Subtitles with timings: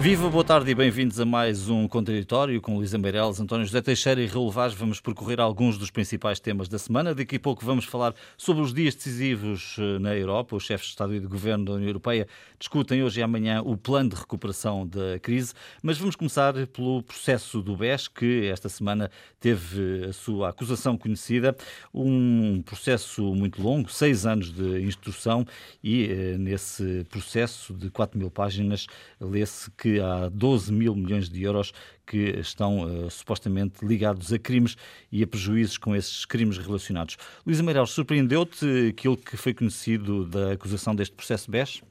[0.00, 4.22] Viva, boa tarde e bem-vindos a mais um Contraditório com Luísa Meireles, António José Teixeira
[4.22, 4.72] e Raul Vaz.
[4.72, 7.12] Vamos percorrer alguns dos principais temas da semana.
[7.12, 10.54] Daqui a pouco vamos falar sobre os dias decisivos eh, na Europa.
[10.54, 12.28] Os chefes de Estado e de Governo da União Europeia
[12.60, 15.52] discutem hoje e amanhã o plano de recuperação da crise.
[15.82, 21.56] Mas vamos começar pelo processo do BES, que esta semana teve a sua acusação conhecida.
[21.92, 25.44] Um processo muito longo, seis anos de instrução,
[25.82, 28.86] e eh, nesse processo de 4 mil páginas
[29.20, 31.72] lê-se que que há 12 mil milhões de euros
[32.06, 34.76] que estão uh, supostamente ligados a crimes
[35.10, 37.16] e a prejuízos com esses crimes relacionados.
[37.46, 41.82] Luísa Meireles, surpreendeu-te aquilo que foi conhecido da acusação deste processo BES?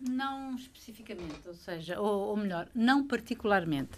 [0.00, 3.92] Não especificamente, ou seja, ou, ou melhor, não particularmente.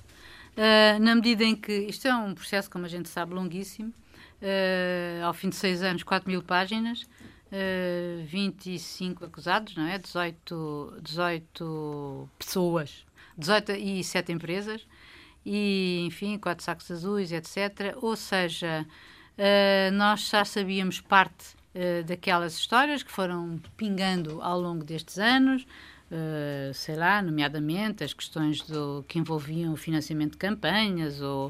[0.53, 3.93] Uh, na medida em que isto é um processo, como a gente sabe, longuíssimo,
[4.41, 7.07] uh, ao fim de seis anos, 4 mil páginas,
[7.57, 9.99] uh, 25 acusados, não é?
[9.99, 14.87] 18, 18 pessoas, 18 e 7 empresas,
[15.45, 17.97] e enfim, quatro sacos azuis, etc.
[18.03, 18.87] Ou seja,
[19.39, 25.67] uh, nós já sabíamos parte uh, daquelas histórias que foram pingando ao longo destes anos.
[26.09, 31.49] Uh, sei lá, nomeadamente as questões do, que envolviam o financiamento de campanhas ou,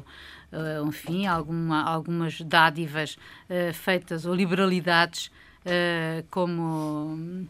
[0.51, 3.19] uh, enfim, alguma, algumas dádivas
[3.51, 5.29] uh, feitas ou liberalidades
[5.67, 7.47] uh, como,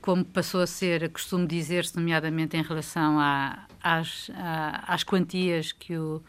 [0.00, 5.96] como passou a ser, costumo dizer-se, nomeadamente em relação a, às, a, às quantias que
[5.96, 6.22] o,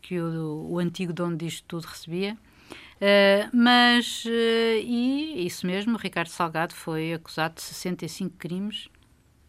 [0.00, 2.36] que o, o antigo dono disto tudo recebia.
[3.00, 4.28] Uh, mas, uh,
[4.82, 8.88] e isso mesmo, Ricardo Salgado foi acusado de 65 crimes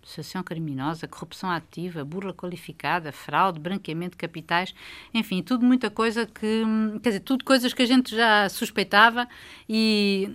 [0.03, 4.75] associação criminosa, corrupção ativa, burla qualificada, fraude, branqueamento de capitais,
[5.13, 6.63] enfim, tudo muita coisa que,
[7.01, 9.27] quer dizer, tudo coisas que a gente já suspeitava
[9.67, 10.29] e,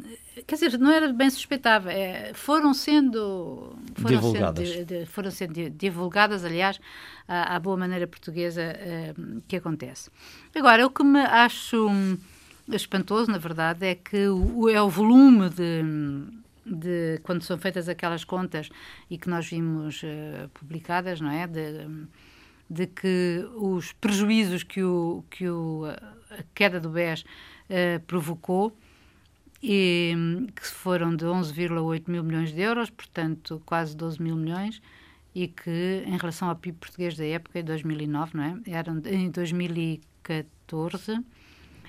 [0.46, 5.30] quer dizer, não era bem suspeitava, é, foram sendo foram divulgadas, sendo, de, de, foram
[5.30, 6.80] sendo divulgadas, aliás,
[7.26, 10.10] à, à boa maneira portuguesa uh, que acontece.
[10.54, 11.88] Agora, o que me acho
[12.68, 15.82] espantoso, na verdade, é que o, é o volume de
[16.70, 18.68] de quando são feitas aquelas contas
[19.08, 21.46] e que nós vimos uh, publicadas, não é?
[21.46, 21.88] De,
[22.68, 25.86] de que os prejuízos que, o, que o,
[26.30, 28.76] a queda do BES uh, provocou
[29.62, 30.14] e
[30.54, 34.80] que foram de 11,8 mil milhões de euros, portanto quase 12 mil milhões,
[35.34, 38.56] e que em relação ao PIB português da época, em 2009, não é?
[38.66, 41.24] Eram, em 2014, uh,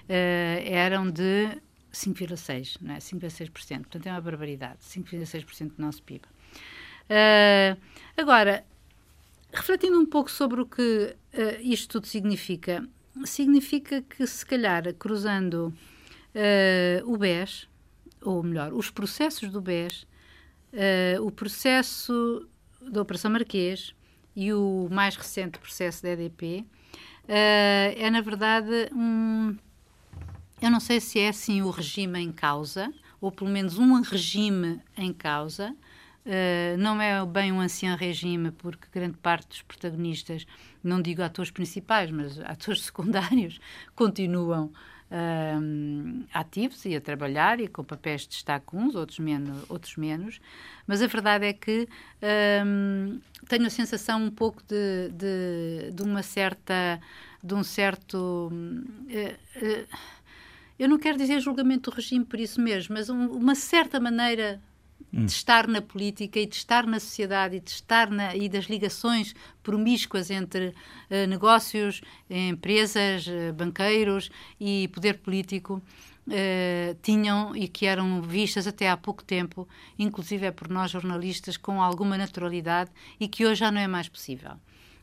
[0.09, 1.59] eram de
[1.94, 2.97] 5,6%, não é?
[2.97, 3.52] 5,6%.
[3.81, 4.80] Portanto, é uma barbaridade.
[4.81, 6.22] 5,6% do nosso PIB.
[6.25, 6.30] Uh,
[7.09, 7.78] ah,
[8.18, 8.63] agora,
[9.51, 12.88] refletindo um pouco sobre o que uh, isto tudo significa,
[13.25, 15.74] significa que, se calhar, cruzando
[16.39, 17.67] uh, o BES,
[18.22, 20.07] ou melhor, os processos do BES,
[21.22, 22.47] o processo
[22.81, 23.95] da Operação Marquês
[24.35, 26.63] e o mais recente processo da EDP,
[27.27, 29.57] é, na verdade, um
[30.61, 34.81] eu não sei se é assim o regime em causa, ou pelo menos um regime
[34.97, 35.73] em causa.
[36.25, 40.45] Uh, não é bem um ancião regime, porque grande parte dos protagonistas,
[40.83, 43.59] não digo atores principais, mas atores secundários,
[43.95, 44.71] continuam
[45.12, 50.40] uh, ativos e a trabalhar e com papéis de destaque uns, outros menos, outros menos.
[50.88, 51.88] Mas a verdade é que
[52.22, 57.00] uh, tenho a sensação um pouco de, de, de uma certa.
[57.44, 58.52] de um certo
[60.80, 64.62] eu não quero dizer julgamento do regime por isso mesmo, mas um, uma certa maneira
[65.14, 65.25] hum.
[65.25, 68.66] de estar na política e de estar na sociedade e de estar na, e das
[68.66, 69.34] ligações
[69.64, 75.81] promíscuas entre uh, negócios, empresas, uh, banqueiros e poder político
[76.28, 79.68] uh, tinham e que eram vistas até há pouco tempo,
[79.98, 84.07] inclusive é por nós jornalistas, com alguma naturalidade e que hoje já não é mais
[84.07, 84.51] possível.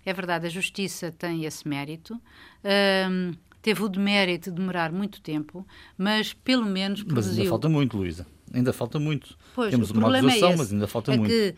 [0.05, 2.15] É verdade, a justiça tem esse mérito.
[2.15, 3.37] Uh,
[3.67, 5.67] teve o demérito de demorar muito tempo,
[5.99, 7.31] mas pelo menos produziu...
[7.31, 8.27] Mas ainda falta muito, Luísa.
[8.55, 9.37] Ainda falta muito.
[9.57, 11.29] Pois, Temos uma acusação, é mas ainda falta é muito.
[11.33, 11.57] Que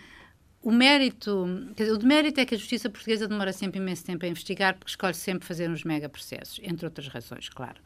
[0.62, 1.46] o mérito,
[1.76, 4.88] dizer, o demérito é que a justiça portuguesa demora sempre imenso tempo a investigar, porque
[4.88, 7.76] escolhe sempre fazer uns mega processos, entre outras razões, claro.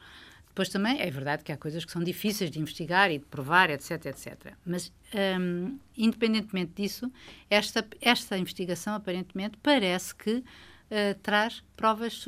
[0.46, 3.70] Depois também é verdade que há coisas que são difíceis de investigar e de provar,
[3.70, 4.52] etc, etc.
[4.64, 4.92] Mas,
[5.40, 7.10] um, independentemente disso,
[7.50, 10.44] esta, esta investigação, aparentemente, parece que
[10.92, 12.22] uh, traz provas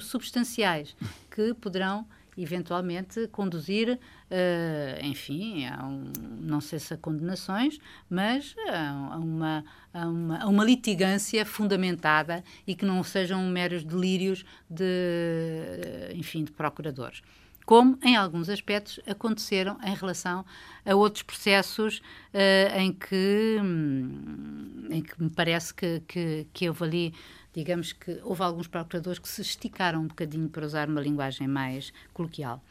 [0.00, 0.96] substanciais
[1.30, 2.06] que poderão
[2.38, 10.06] eventualmente conduzir, uh, enfim, a um, não sei se a condenações, mas a, uma, a,
[10.06, 17.22] uma, a uma litigância fundamentada e que não sejam meros delírios de, enfim, de procuradores.
[17.66, 20.44] como em alguns aspectos aconteceram em relação
[20.86, 26.84] a outros processos uh, em, que, um, em que me parece que, que, que houve
[26.84, 27.14] ali
[27.58, 31.92] digamos que houve alguns procuradores que se esticaram um bocadinho para usar uma linguagem mais
[32.14, 32.62] coloquial.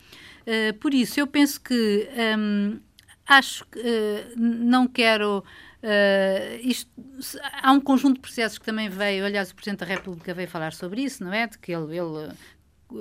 [0.44, 2.07] Uh, por isso, eu penso que
[2.38, 2.80] um,
[3.28, 5.44] acho que uh, não quero.
[5.84, 6.89] Uh, isto,
[7.62, 10.72] há um conjunto de processos que também veio, aliás, o Presidente da República veio falar
[10.72, 11.48] sobre isso, não é?
[11.48, 12.33] De que ele, ele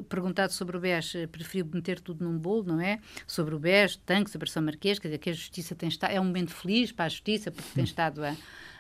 [0.08, 2.98] perguntado sobre o BES, preferiu meter tudo num bolo, não é?
[3.28, 6.20] Sobre o BES, tanque, sobre São Marquês, quer dizer, que a Justiça tem estado, é
[6.20, 8.34] um momento feliz para a Justiça, porque tem estado a,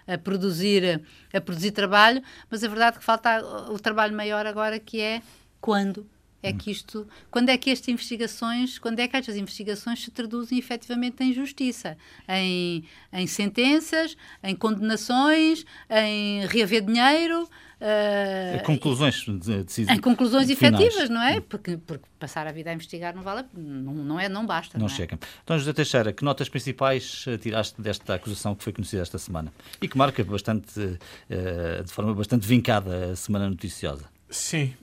[0.06, 4.78] a produzir, a produzir trabalho, mas a verdade é que falta o trabalho maior agora,
[4.78, 5.22] que é
[5.60, 6.06] quando
[6.42, 10.58] é que isto, quando é que estas investigações, quando é que estas investigações se traduzem
[10.58, 11.96] efetivamente em justiça,
[12.28, 19.26] em, em sentenças, em condenações, em reaver dinheiro, Uh, conclusões
[19.64, 19.98] decisivas.
[19.98, 21.40] Em conclusões efetivas, não é?
[21.40, 24.78] Porque, porque, passar a vida a investigar não vale, não, não é, não basta.
[24.78, 24.96] Não, não é?
[24.96, 25.18] chega.
[25.44, 29.52] Então, José Teixeira, que notas principais eh, tiraste desta acusação que foi conhecida esta semana
[29.82, 34.06] e que marca bastante, uh, de forma bastante vincada a semana noticiosa?
[34.30, 34.74] Sim,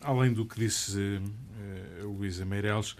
[0.00, 1.20] além do que disse
[2.00, 2.96] uh, Luísa Meireles,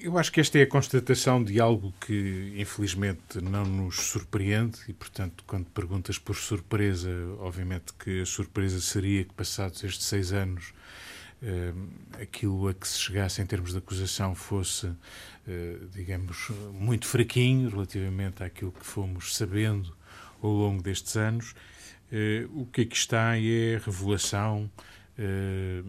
[0.00, 4.92] eu acho que esta é a constatação de algo que, infelizmente, não nos surpreende e,
[4.92, 10.72] portanto, quando perguntas por surpresa, obviamente que a surpresa seria que, passados estes seis anos,
[11.42, 11.72] eh,
[12.20, 14.90] aquilo a que se chegasse em termos de acusação fosse,
[15.46, 19.96] eh, digamos, muito fraquinho relativamente àquilo que fomos sabendo
[20.42, 21.54] ao longo destes anos.
[22.10, 24.70] Eh, o que aqui está é revelação,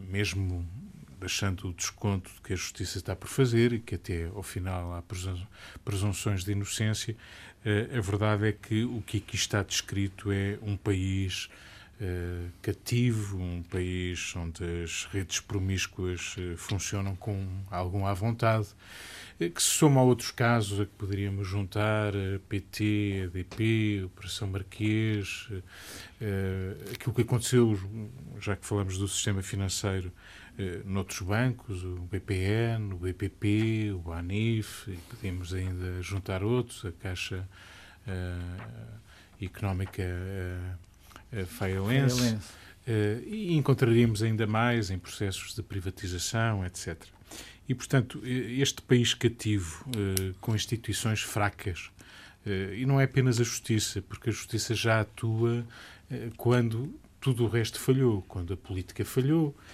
[0.09, 0.67] mesmo
[1.19, 5.03] deixando o desconto que a Justiça está por fazer e que até ao final há
[5.83, 7.15] presunções de inocência,
[7.65, 11.49] eh, a verdade é que o que aqui está descrito é um país
[11.99, 18.67] eh, cativo, um país onde as redes promíscuas eh, funcionam com algum à vontade,
[19.37, 24.05] que se soma a outros casos a que poderíamos juntar a PT, a DP, a
[24.05, 25.47] Operação Marquês,
[26.93, 27.79] aquilo que aconteceu,
[28.41, 30.11] já que falamos do sistema financeiro,
[30.59, 36.91] eh, noutros bancos, o BPN, o BPP, o ANIF, e podemos ainda juntar outros, a
[36.91, 37.47] Caixa
[38.05, 42.37] uh, Económica uh, uh, Faialense,
[43.25, 47.01] e encontraríamos ainda mais em processos de privatização, etc.
[47.67, 49.85] E, portanto, este país cativo,
[50.41, 51.91] com instituições fracas,
[52.75, 55.63] e não é apenas a justiça, porque a justiça já atua
[56.35, 56.91] quando
[57.21, 59.69] tudo o resto falhou, quando a política falhou, eh,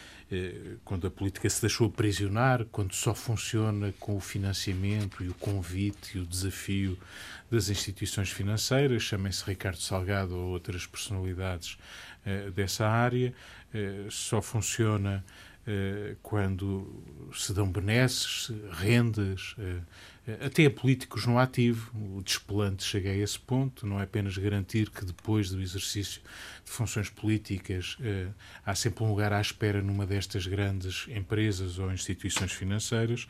[0.83, 6.18] quando a política se deixou aprisionar, quando só funciona com o financiamento e o convite
[6.18, 6.98] e o desafio
[7.50, 11.77] das instituições financeiras, chamem-se Ricardo Salgado ou outras personalidades
[12.25, 13.33] eh, dessa área,
[13.74, 15.24] eh, só funciona
[16.22, 19.56] quando se dão benesses, rendas,
[20.44, 21.92] até a políticos no ativo.
[22.16, 26.22] O despelante chega a esse ponto, não é apenas garantir que depois do exercício
[26.63, 27.98] de funções políticas
[28.66, 33.27] há sempre um lugar à espera numa destas grandes empresas ou instituições financeiras,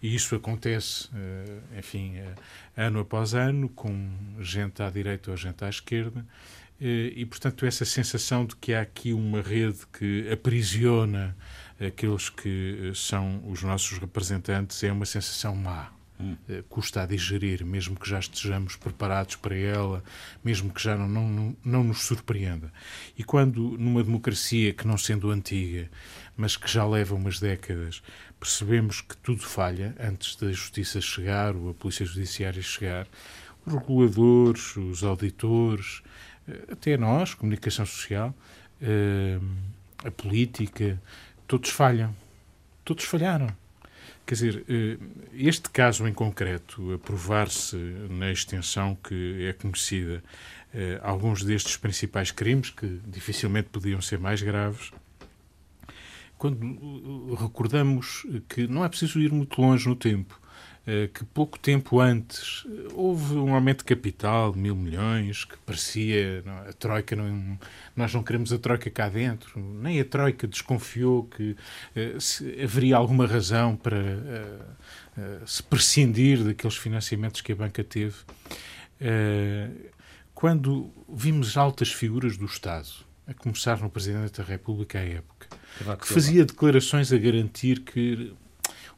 [0.00, 1.08] e isso acontece,
[1.76, 2.14] enfim,
[2.76, 6.24] ano após ano, com gente à direita ou gente à esquerda.
[6.80, 11.36] E, portanto, essa sensação de que há aqui uma rede que aprisiona
[11.80, 15.97] aqueles que são os nossos representantes é uma sensação má.
[16.20, 16.36] Hum.
[16.68, 20.02] Custa a digerir, mesmo que já estejamos preparados para ela,
[20.44, 22.72] mesmo que já não, não, não nos surpreenda.
[23.16, 25.88] E quando, numa democracia que, não sendo antiga,
[26.36, 28.02] mas que já leva umas décadas,
[28.38, 33.06] percebemos que tudo falha antes da justiça chegar ou a polícia judiciária chegar,
[33.66, 36.02] os reguladores, os auditores,
[36.48, 38.34] eh, até nós, comunicação social,
[38.80, 39.38] eh,
[40.04, 41.00] a política,
[41.46, 42.14] todos falham.
[42.84, 43.54] Todos falharam.
[44.28, 44.98] Quer dizer, eh,
[45.32, 47.76] este caso em concreto, a provar-se
[48.10, 50.22] na extensão que é conhecida,
[51.00, 54.92] alguns destes principais crimes, que dificilmente podiam ser mais graves,
[56.36, 60.47] quando recordamos que não é preciso ir muito longe no tempo, eh,
[61.12, 66.58] que pouco tempo antes houve um aumento de capital de mil milhões, que parecia não,
[66.60, 67.58] a Troika, não,
[67.94, 71.50] nós não queremos a Troika cá dentro, nem a Troika desconfiou que
[71.94, 77.84] uh, se, haveria alguma razão para uh, uh, se prescindir daqueles financiamentos que a banca
[77.84, 78.16] teve.
[80.34, 82.88] quando vimos altas figuras do Estado,
[83.26, 85.48] a começar no Presidente da República à época,
[86.00, 88.32] que fazia declarações a garantir que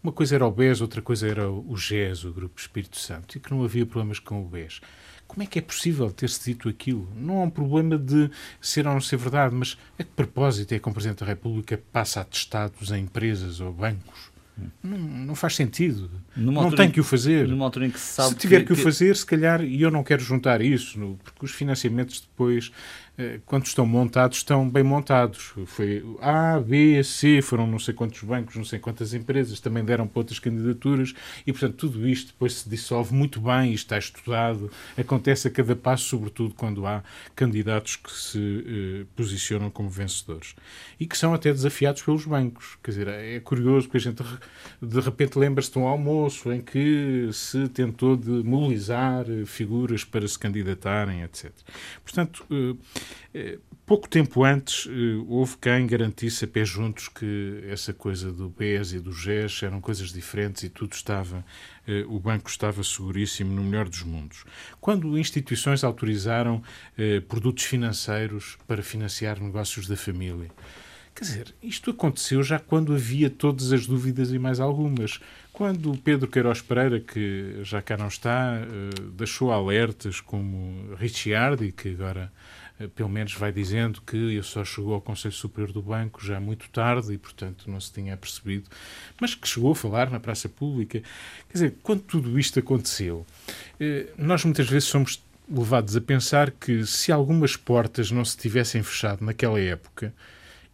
[0.03, 3.41] uma coisa era o BES, outra coisa era o GES, o Grupo Espírito Santo, e
[3.41, 4.81] que não havia problemas com o BES.
[5.27, 7.09] Como é que é possível ter-se dito aquilo?
[7.15, 8.31] Não há um problema de
[8.61, 11.81] ser ou não ser verdade, mas a que propósito é que o Presidente da República
[11.93, 14.31] passa atestados a empresas ou bancos?
[14.83, 16.11] Não, não, faz sentido.
[16.37, 17.47] Numa não tem que o fazer.
[17.49, 19.81] Numa altura em que se sabe se tiver que, que, o fazer, se calhar, e
[19.81, 22.71] eu não quero juntar isso, porque os financiamentos depois
[23.47, 25.53] quando estão montados, estão bem montados.
[25.67, 30.07] Foi A, B, C, foram não sei quantos bancos, não sei quantas empresas, também deram
[30.07, 31.15] para outras candidaturas
[31.47, 34.71] e, portanto, tudo isto depois se dissolve muito bem e está estudado.
[34.97, 37.03] Acontece a cada passo, sobretudo quando há
[37.35, 40.55] candidatos que se eh, posicionam como vencedores
[40.99, 42.79] e que são até desafiados pelos bancos.
[42.83, 44.23] Quer dizer, é curioso porque a gente
[44.81, 50.27] de repente lembra-se de um almoço em que se tentou de mobilizar eh, figuras para
[50.27, 51.51] se candidatarem, etc.
[52.03, 52.75] Portanto, eh, eh,
[53.91, 58.93] pouco tempo antes, eh, houve quem garantisse a pé juntos que essa coisa do BES
[58.93, 61.45] e do GES eram coisas diferentes e tudo estava,
[61.89, 64.45] eh, o banco estava seguríssimo no melhor dos mundos.
[64.81, 66.63] Quando instituições autorizaram
[67.29, 70.49] produtos financeiros para financiar negócios da família,
[71.13, 75.21] Quer dizer, isto aconteceu já quando havia todas as dúvidas e mais algumas.
[75.53, 78.53] Quando Pedro Queiroz Pereira, que já cá não está,
[79.13, 84.95] deixou alertas como Ricciardi, que agora eh, pelo menos vai dizendo que ele só chegou
[84.95, 88.69] ao Conselho Superior do Banco já muito tarde e, portanto, não se tinha percebido,
[89.21, 91.01] mas que chegou a falar na praça pública.
[91.49, 93.27] Quer dizer, quando tudo isto aconteceu,
[93.79, 98.83] eh, nós muitas vezes somos levados a pensar que se algumas portas não se tivessem
[98.83, 100.15] fechado naquela época,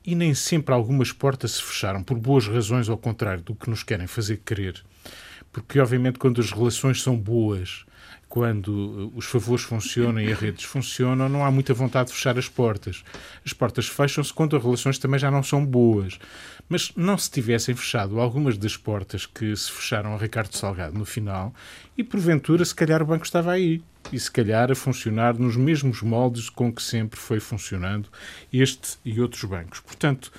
[0.04, 3.82] e nem sempre algumas portas se fecharam por boas razões, ao contrário do que nos
[3.82, 4.80] querem fazer crer,
[5.50, 7.84] porque, obviamente, quando as relações são boas
[8.36, 12.46] quando os favores funcionam e as redes funcionam, não há muita vontade de fechar as
[12.46, 13.02] portas.
[13.42, 16.18] As portas fecham-se quando as relações também já não são boas.
[16.68, 21.04] Mas não se tivessem fechado algumas das portas que se fecharam a Ricardo Salgado no
[21.04, 21.54] final,
[21.96, 23.82] e porventura, se calhar o banco estava aí.
[24.12, 28.08] E se calhar a funcionar nos mesmos moldes com que sempre foi funcionando
[28.52, 29.80] este e outros bancos.
[29.80, 30.30] Portanto,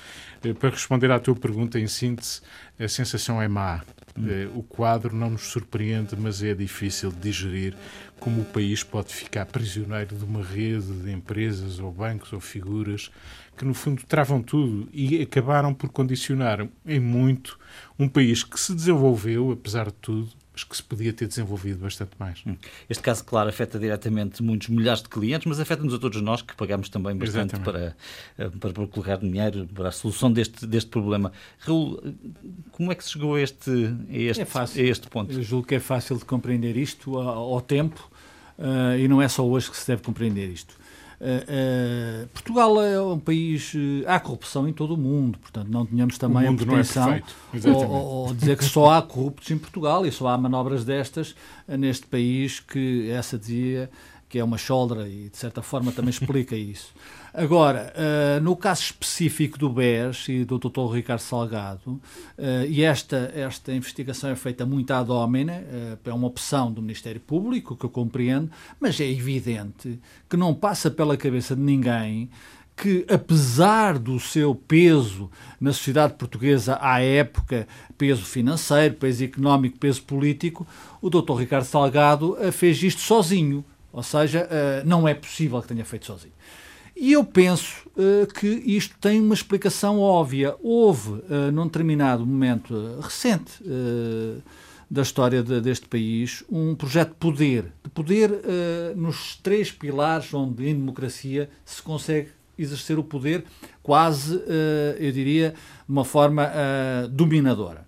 [0.43, 2.41] eh, para responder à tua pergunta em síntese,
[2.79, 3.81] a sensação é má.
[4.17, 7.75] Eh, o quadro não nos surpreende, mas é difícil de digerir
[8.19, 13.11] como o país pode ficar prisioneiro de uma rede de empresas ou bancos ou figuras
[13.57, 17.59] que, no fundo, travam tudo e acabaram por condicionar em muito
[17.97, 22.11] um país que se desenvolveu, apesar de tudo, mas que se podia ter desenvolvido bastante
[22.17, 22.41] mais.
[22.45, 22.55] Hum.
[22.89, 26.55] Este caso, claro, afeta diretamente muitos milhares de clientes, mas afeta-nos a todos nós que
[26.55, 27.95] pagamos também bastante para,
[28.37, 31.31] eh, para, para colocar dinheiro para a solução deste, deste problema.
[31.59, 32.01] Raul,
[32.71, 34.83] como é que se chegou a este, a este, é fácil.
[34.83, 35.31] A este ponto?
[35.31, 38.09] Eu julgo que é fácil de compreender isto ao, tempo
[38.57, 40.75] uh, e não é só hoje que se deve compreender isto.
[41.19, 43.73] Uh, uh, Portugal é um país.
[43.73, 47.23] Uh, há corrupção em todo o mundo, portanto, não tenhamos também a pretensão é
[47.69, 51.35] ou, ou, dizer que só há corruptos em Portugal e só há manobras destas
[51.67, 53.89] neste país que essa dizia
[54.29, 56.93] que é uma choldra e, de certa forma, também explica isso.
[57.33, 60.93] Agora, uh, no caso específico do BES e do Dr.
[60.93, 62.01] Ricardo Salgado, uh,
[62.67, 67.21] e esta, esta investigação é feita muito ad hominem, uh, é uma opção do Ministério
[67.21, 72.29] Público, que eu compreendo, mas é evidente que não passa pela cabeça de ninguém
[72.75, 77.67] que, apesar do seu peso na sociedade portuguesa à época,
[77.97, 80.67] peso financeiro, peso económico, peso político,
[81.01, 81.33] o Dr.
[81.39, 83.65] Ricardo Salgado fez isto sozinho
[83.97, 86.33] ou seja, eh, não é possível que tenha feito sozinho.
[86.99, 90.55] E eu penso uh, que isto tem uma explicação óbvia.
[90.63, 93.63] Houve, uh, num determinado momento uh, recente
[94.89, 97.71] da história de, deste país, um projeto de poder.
[97.83, 98.31] De poder
[98.95, 103.43] nos três pilares onde em democracia se consegue exercer o poder
[103.83, 104.41] quase,
[104.97, 106.49] eu diria, de uma forma
[107.11, 107.85] dominadora.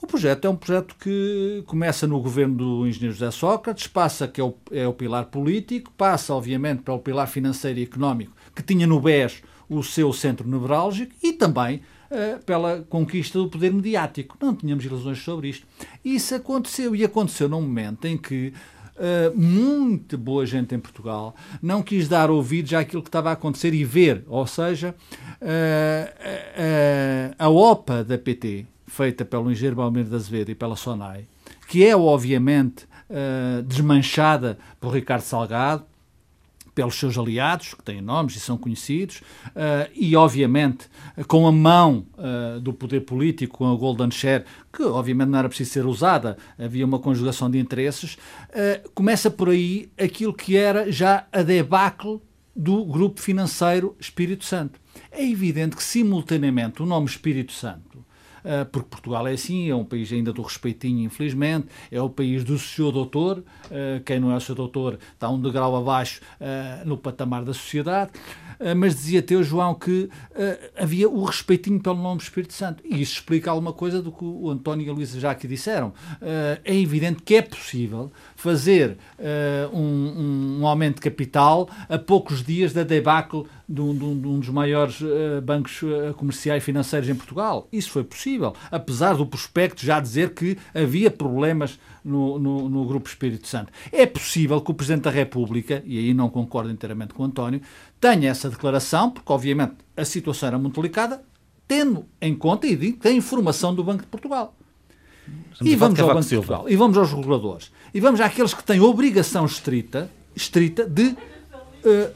[0.00, 4.40] O projeto é um projeto que começa no governo do engenheiro José Sócrates, passa, que
[4.40, 8.88] é o, é o pilar político, passa, obviamente, pelo pilar financeiro e económico, que tinha
[8.88, 14.36] no BES o seu centro nevrálgico, e também uh, pela conquista do poder mediático.
[14.40, 15.64] Não tínhamos ilusões sobre isto.
[16.04, 18.52] Isso aconteceu, e aconteceu num momento em que
[18.98, 23.72] Uh, muita boa gente em Portugal não quis dar ouvidos àquilo que estava a acontecer
[23.72, 24.92] e ver, ou seja,
[25.40, 25.44] uh,
[26.10, 31.28] uh, a OPA da PT, feita pelo engenheiro Balmiro de Azevedo e pela SONAI,
[31.68, 32.88] que é obviamente
[33.66, 35.84] desmanchada por Ricardo Salgado,
[36.78, 39.16] pelos seus aliados, que têm nomes e são conhecidos,
[39.48, 40.86] uh, e obviamente
[41.26, 45.48] com a mão uh, do poder político, com a Golden Share, que obviamente não era
[45.48, 50.92] preciso ser usada, havia uma conjugação de interesses, uh, começa por aí aquilo que era
[50.92, 52.20] já a debacle
[52.54, 54.78] do grupo financeiro Espírito Santo.
[55.10, 58.06] É evidente que simultaneamente o nome Espírito Santo
[58.72, 62.58] porque Portugal é assim, é um país ainda do respeitinho, infelizmente, é o país do
[62.58, 66.96] seu doutor, uh, quem não é o seu doutor está um degrau abaixo uh, no
[66.96, 68.12] patamar da sociedade,
[68.76, 70.08] mas dizia teu João que
[70.76, 74.24] havia o respeitinho pelo nome do Espírito Santo, e isso explica alguma coisa do que
[74.24, 75.92] o António e a Luísa já aqui disseram.
[76.64, 78.96] é evidente que é possível fazer
[79.72, 84.48] um, um, aumento de capital a poucos dias da debacle de um, de um dos
[84.48, 85.00] maiores
[85.42, 85.80] bancos
[86.16, 87.68] comerciais financeiros em Portugal.
[87.72, 93.08] Isso foi possível, apesar do prospecto já dizer que havia problemas no, no, no, Grupo
[93.08, 93.72] Espírito Santo.
[93.92, 97.60] É possível que o Presidente da República, e aí não concordo inteiramente com o António,
[98.00, 101.22] tenha essa declaração, porque obviamente a situação era muito delicada,
[101.66, 104.54] tendo em conta e digo, a informação do Banco de Portugal.
[105.60, 108.80] e vamos ao Banco de Portugal, e vamos aos reguladores, e vamos àqueles que têm
[108.80, 111.08] obrigação estrita, estrita de,
[111.84, 112.14] uh,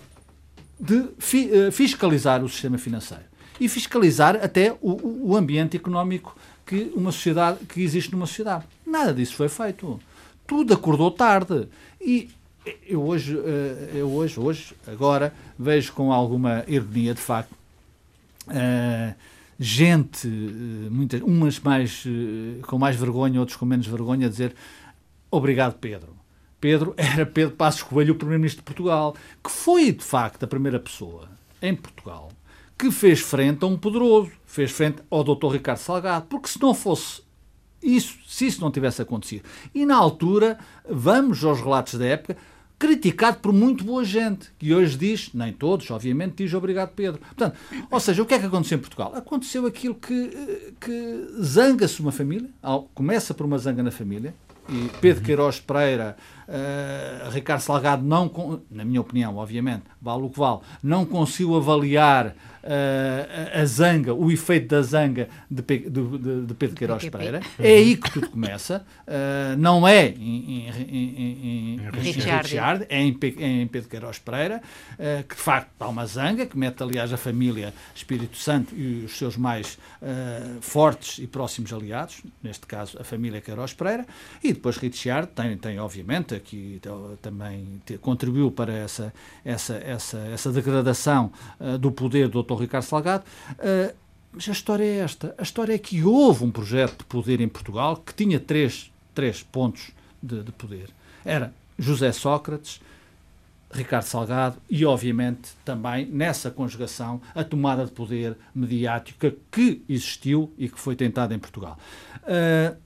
[0.81, 6.37] de uh, fiscalizar o sistema financeiro e fiscalizar até o, o ambiente económico
[6.73, 8.65] que uma sociedade que existe numa sociedade.
[8.87, 10.01] Nada disso foi feito.
[10.47, 11.69] Tudo acordou tarde.
[12.01, 12.31] E
[12.89, 17.53] eu hoje, eh, eu hoje, hoje, agora, vejo com alguma ironia, de facto,
[18.49, 19.15] uh,
[19.59, 22.05] gente, uh, muitas, umas mais,
[22.63, 24.55] com mais vergonha, outros com menos vergonha, a dizer
[25.31, 26.17] obrigado, Pedro.
[26.59, 29.15] Pedro era Pedro Passos Coelho, o Primeiro-Ministro de Portugal,
[29.45, 31.29] que foi, de facto, a primeira pessoa
[31.61, 32.31] em Portugal
[32.79, 35.53] que fez frente a um poderoso, fez frente ao Dr.
[35.53, 37.23] Ricardo Salgado, porque se não fosse
[37.83, 42.37] isso, se isso não tivesse acontecido, e na altura, vamos aos relatos da época,
[42.79, 47.21] criticado por muito boa gente, que hoje diz, nem todos, obviamente, diz obrigado Pedro.
[47.21, 47.57] Portanto,
[47.89, 49.13] ou seja, o que é que aconteceu em Portugal?
[49.15, 52.51] Aconteceu aquilo que, que zanga-se uma família,
[52.93, 54.35] começa por uma zanga na família,
[54.69, 56.17] e Pedro Queiroz Pereira,
[56.49, 62.35] uh, Ricardo Salgado, não, na minha opinião, obviamente, vale o que vale, não conseguiu avaliar
[62.63, 67.41] uh, a zanga, o efeito da zanga de, de, de, de Pedro Queiroz Pereira.
[67.59, 68.85] É aí que tudo começa.
[69.07, 74.61] Uh, não é em, em, em, em Richard, é em, em Pedro Queiroz Pereira,
[74.95, 79.05] uh, que de facto há uma zanga, que mete, aliás, a família Espírito Santo e
[79.05, 79.79] os seus mais
[80.61, 84.05] fortes e próximos aliados, neste caso a família Queiroz Pereira,
[84.43, 86.81] e depois Richard tem, tem obviamente, aqui
[87.21, 89.13] também contribuiu para essa,
[89.45, 91.31] essa, essa, essa degradação
[91.81, 92.61] do poder do Dr.
[92.61, 93.25] Ricardo Salgado.
[93.53, 93.95] Uh,
[94.33, 95.35] mas a história é esta.
[95.37, 99.43] A história é que houve um projeto de poder em Portugal que tinha três, três
[99.43, 99.91] pontos
[100.23, 100.89] de, de poder.
[101.23, 102.81] Era José Sócrates,
[103.71, 110.69] Ricardo Salgado e, obviamente, também nessa conjugação a tomada de poder mediática que existiu e
[110.69, 111.79] que foi tentada em Portugal.
[112.23, 112.77] Uh,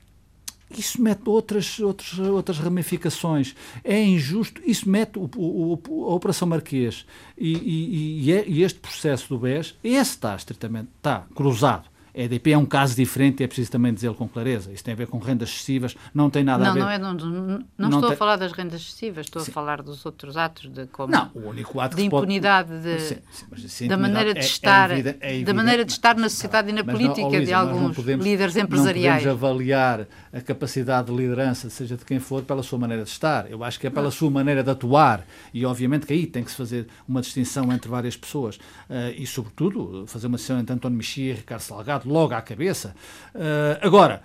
[0.71, 3.55] isso mete outras, outras, outras ramificações.
[3.85, 4.61] É injusto.
[4.65, 7.07] Isso mete o, o, a Operação Marquês
[7.39, 12.59] e, e, e, é, este processo do BES, esse está estritamente está cruzado EDP é
[12.59, 14.73] um caso diferente e é preciso também dizê-lo com clareza.
[14.73, 16.81] Isso tem a ver com rendas excessivas, não tem nada não, a ver...
[16.81, 18.13] Não, é, não, não, não estou tem...
[18.13, 19.51] a falar das rendas excessivas, estou sim.
[19.51, 21.13] a falar dos outros atos de como...
[21.13, 22.83] Não, o único ato de impunidade, pode...
[22.83, 26.17] de, sim, sim, da maneira de é, é estar, é evidente, da maneira de estar
[26.17, 29.25] na sociedade e na política não, oh, Luísa, de alguns podemos, líderes empresariais.
[29.25, 33.11] Não podemos avaliar a capacidade de liderança, seja de quem for, pela sua maneira de
[33.11, 33.51] estar.
[33.51, 36.51] Eu acho que é pela sua maneira de atuar e, obviamente, que aí tem que
[36.51, 40.97] se fazer uma distinção entre várias pessoas uh, e, sobretudo, fazer uma distinção entre António
[40.97, 42.95] Mexia e Ricardo Salgado logo à cabeça
[43.37, 44.23] Uh, agora,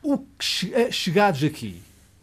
[0.00, 1.82] o que, eh, chegados aqui,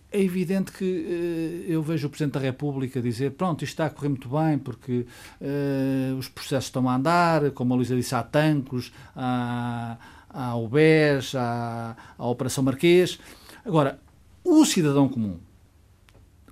[0.10, 3.90] é evidente que uh, eu vejo o Presidente da República dizer pronto, isto está a
[3.90, 5.06] correr muito bem porque
[5.42, 9.98] uh, os processos estão a andar, como a Luísa disse, há tancos, há,
[10.30, 13.20] há UBES, há, há a Operação Marquês.
[13.66, 14.00] Agora,
[14.46, 15.38] o cidadão comum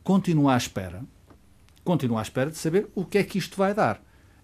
[0.04, 1.02] continua à espera,
[1.82, 4.02] continua à espera de saber o que é que isto vai dar.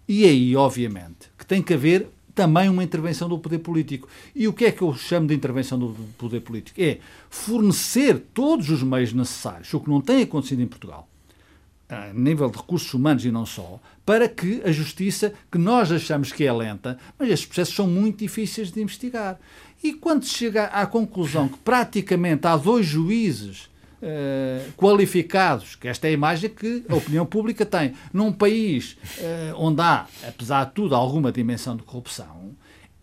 [0.07, 4.07] E aí, obviamente, que tem que haver também uma intervenção do poder político.
[4.35, 6.81] E o que é que eu chamo de intervenção do poder político?
[6.81, 11.07] É fornecer todos os meios necessários, o que não tem acontecido em Portugal,
[11.89, 16.31] a nível de recursos humanos e não só, para que a justiça, que nós achamos
[16.31, 19.39] que é lenta, mas estes processos são muito difíceis de investigar.
[19.83, 23.70] E quando se chega à conclusão que praticamente há dois juízes
[24.01, 29.55] uh, qualificados, que esta é a imagem que a opinião pública tem, num país uh,
[29.55, 32.55] onde há, apesar de tudo, alguma dimensão de corrupção,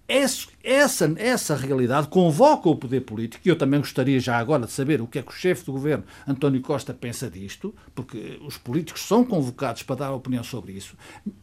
[0.09, 5.03] essa, essa realidade convoca o poder político, e eu também gostaria já agora de saber
[5.03, 9.03] o que é que o chefe do governo, António Costa, pensa disto, porque os políticos
[9.03, 10.97] são convocados para dar opinião sobre isso,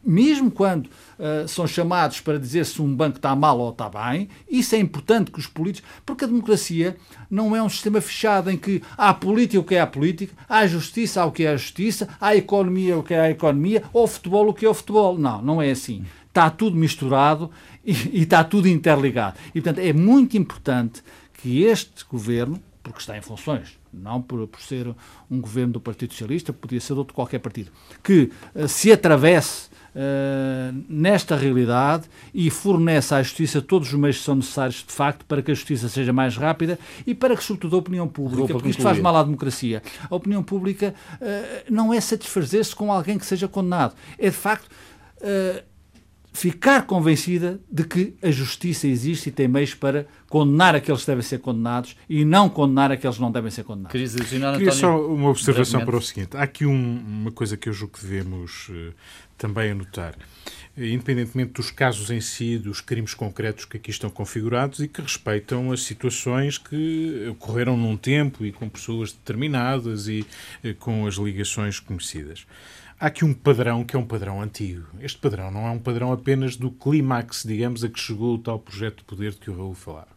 [0.04, 4.28] mesmo quando uh, são chamados para dizer se um banco está mal ou está bem,
[4.50, 5.88] isso é importante que os políticos.
[6.04, 6.96] Porque a democracia
[7.30, 10.66] não é um sistema fechado em que há política o que é a política, há
[10.66, 14.48] justiça o que é a justiça, há economia o que é a economia, ou futebol
[14.48, 15.16] o que é o futebol.
[15.16, 16.04] Não, não é assim
[16.36, 17.50] está tudo misturado
[17.86, 19.38] e, e está tudo interligado.
[19.54, 21.02] E, portanto, é muito importante
[21.34, 24.92] que este governo, porque está em funções, não por, por ser
[25.30, 27.70] um governo do Partido Socialista, podia ser de outro qualquer partido,
[28.02, 34.24] que uh, se atravesse uh, nesta realidade e fornece à Justiça todos os meios que
[34.24, 37.76] são necessários, de facto, para que a Justiça seja mais rápida e para que, sobretudo,
[37.76, 42.00] a opinião pública, porque isto faz mal à democracia, a opinião pública uh, não é
[42.00, 44.68] satisfazer-se com alguém que seja condenado, é, de facto,
[46.36, 51.22] ficar convencida de que a justiça existe e tem meios para condenar aqueles que devem
[51.22, 53.90] ser condenados e não condenar aqueles que não devem ser condenados.
[53.90, 56.36] Queria, Queria só uma observação para o seguinte.
[56.36, 58.92] Há aqui um, uma coisa que eu julgo que devemos uh,
[59.38, 60.14] também anotar.
[60.76, 65.72] Independentemente dos casos em si, dos crimes concretos que aqui estão configurados e que respeitam
[65.72, 70.26] as situações que ocorreram num tempo e com pessoas determinadas e
[70.62, 72.44] uh, com as ligações conhecidas.
[72.98, 74.86] Há aqui um padrão que é um padrão antigo.
[75.00, 78.58] Este padrão não é um padrão apenas do clímax, digamos, a que chegou o tal
[78.58, 80.08] projeto de poder de que o Raul falava.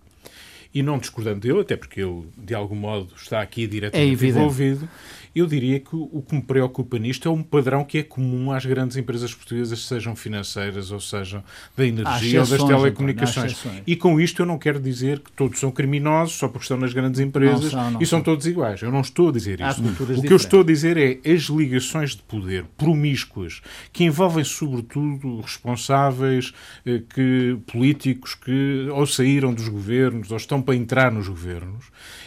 [0.73, 4.87] E não discordando dele, até porque ele, de algum modo, está aqui diretamente é envolvido,
[5.35, 8.65] eu diria que o que me preocupa nisto é um padrão que é comum às
[8.65, 11.43] grandes empresas portuguesas, sejam financeiras ou sejam
[11.77, 13.63] da energia ou das telecomunicações.
[13.85, 16.93] E com isto eu não quero dizer que todos são criminosos só porque estão nas
[16.93, 18.81] grandes empresas não não e são, são todos iguais.
[18.81, 19.81] Eu não estou a dizer isso.
[20.17, 23.61] O que eu estou a dizer é as ligações de poder promíscuas
[23.91, 26.53] que envolvem sobretudo responsáveis
[26.85, 31.85] eh, que políticos que ou saíram dos governos ou estão para entrar nos governos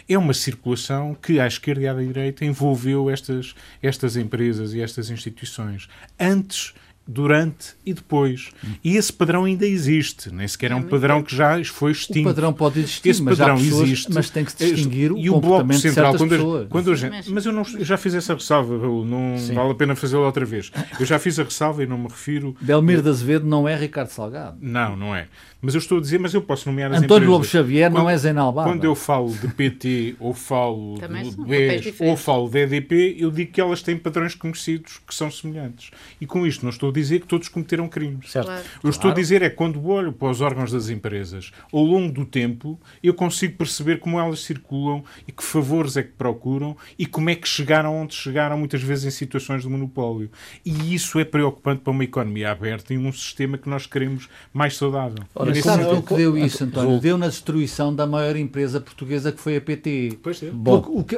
[0.09, 5.11] é uma circulação que à esquerda e à direita envolveu estas, estas empresas e estas
[5.11, 5.89] instituições.
[6.19, 6.75] Antes
[7.07, 8.51] durante e depois.
[8.83, 12.21] E esse padrão ainda existe, nem sequer é um padrão que já foi extinto.
[12.21, 14.13] O padrão pode existir, esse mas padrão pessoas, existe.
[14.13, 16.97] Mas tem que se distinguir e o, o bloco central quando, eu, quando eu,
[17.29, 19.55] mas eu não eu já fiz essa ressalva, Raul, não Sim.
[19.55, 20.71] vale a pena fazê-la outra vez.
[20.99, 22.57] Eu já fiz a ressalva e não me refiro.
[22.61, 24.57] Belmiro de Azevedo não é Ricardo Salgado.
[24.61, 25.27] Não, não é.
[25.65, 27.31] Mas eu estou a dizer, mas eu posso nomear as António empresas.
[27.31, 28.69] Lobo Xavier quando, não é Zenalbaba.
[28.69, 33.53] Quando eu falo de PT ou falo de BES ou falo de EDP, eu digo
[33.53, 35.93] que elas têm padrões conhecidos que são semelhantes.
[36.21, 38.33] E com isto não estou a dizer que todos cometeram crimes.
[38.33, 38.47] Certo.
[38.47, 38.63] Claro.
[38.83, 39.17] Eu estou claro.
[39.17, 42.77] a dizer é que quando olho para os órgãos das empresas, ao longo do tempo,
[43.01, 47.37] eu consigo perceber como elas circulam e que favores é que procuram e como é
[47.37, 50.29] que chegaram onde chegaram, muitas vezes em situações de monopólio.
[50.67, 54.77] E isso é preocupante para uma economia aberta e um sistema que nós queremos mais
[54.77, 55.23] saudável.
[55.37, 57.01] Ora, Olha, sabe o que deu isso, António?
[57.01, 60.19] Deu na destruição da maior empresa portuguesa que foi a PT.
[60.23, 60.53] Pois deu.
[60.53, 61.17] Bom, o, que,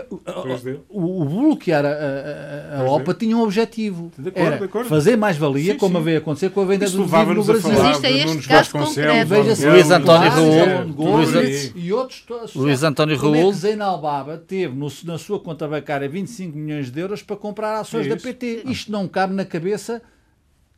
[0.89, 4.11] o, o, bloquear a, a, a OPA tinha um objetivo.
[4.19, 4.89] De acordo, Era de acordo.
[4.89, 7.71] fazer mais-valia, como havia acontecer com a venda do livro no Brasil.
[7.73, 9.29] Existe este caso concreto.
[9.29, 13.35] Veja-se Luís António Raul e outros Luís António Raul.
[13.35, 17.23] Como é que Zeinal Baba teve no, na sua conta bancária 25 milhões de euros
[17.23, 18.63] para comprar ações da PT?
[18.67, 20.03] Isto não cabe na cabeça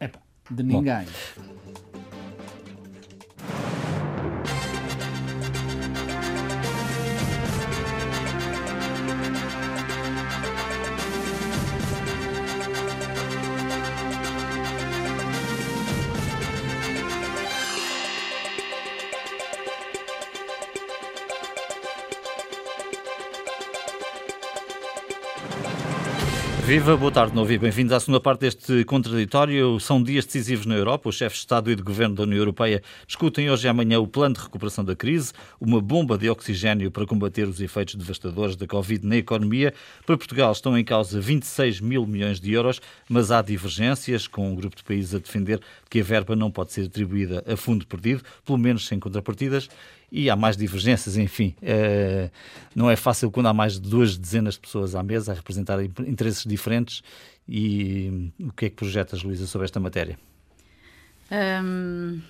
[0.01, 0.19] epa,
[0.51, 1.07] de ninguém.
[1.37, 1.57] Bom.
[26.67, 29.79] Viva, boa tarde, novo e bem-vindos à segunda parte deste contraditório.
[29.79, 31.09] São dias decisivos na Europa.
[31.09, 34.07] Os chefes de Estado e de Governo da União Europeia discutem hoje e amanhã o
[34.09, 38.67] plano de recuperação da crise, uma bomba de oxigênio para combater os efeitos devastadores da
[38.67, 39.73] Covid na economia.
[40.05, 44.57] Para Portugal estão em causa 26 mil milhões de euros, mas há divergências, com um
[44.57, 48.25] grupo de países a defender que a verba não pode ser atribuída a fundo perdido,
[48.45, 49.69] pelo menos sem contrapartidas
[50.11, 51.55] e há mais divergências, enfim.
[51.63, 52.31] É,
[52.75, 55.83] não é fácil quando há mais de duas dezenas de pessoas à mesa a representar
[55.83, 57.03] interesses diferentes.
[57.49, 60.19] E o que é que projetas, Luísa, sobre esta matéria?
[61.31, 62.21] Um,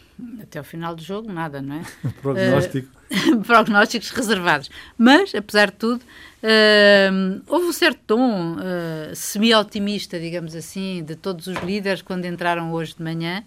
[0.42, 1.84] até ao final do jogo, nada, não é?
[2.22, 2.88] Prognóstico.
[3.10, 4.70] Uh, prognósticos reservados.
[4.96, 11.46] Mas, apesar de tudo, uh, houve um certo tom uh, semi-otimista, digamos assim, de todos
[11.46, 13.44] os líderes quando entraram hoje de manhã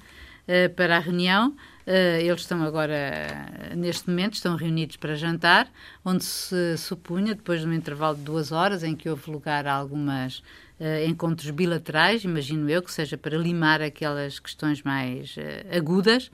[0.75, 1.55] para a reunião.
[1.89, 5.67] Uh, eles estão agora, neste momento, estão reunidos para jantar,
[6.05, 9.73] onde se supunha, depois de um intervalo de duas horas, em que houve lugar a
[9.73, 10.37] algumas
[10.79, 16.29] uh, encontros bilaterais, imagino eu, que seja para limar aquelas questões mais uh, agudas,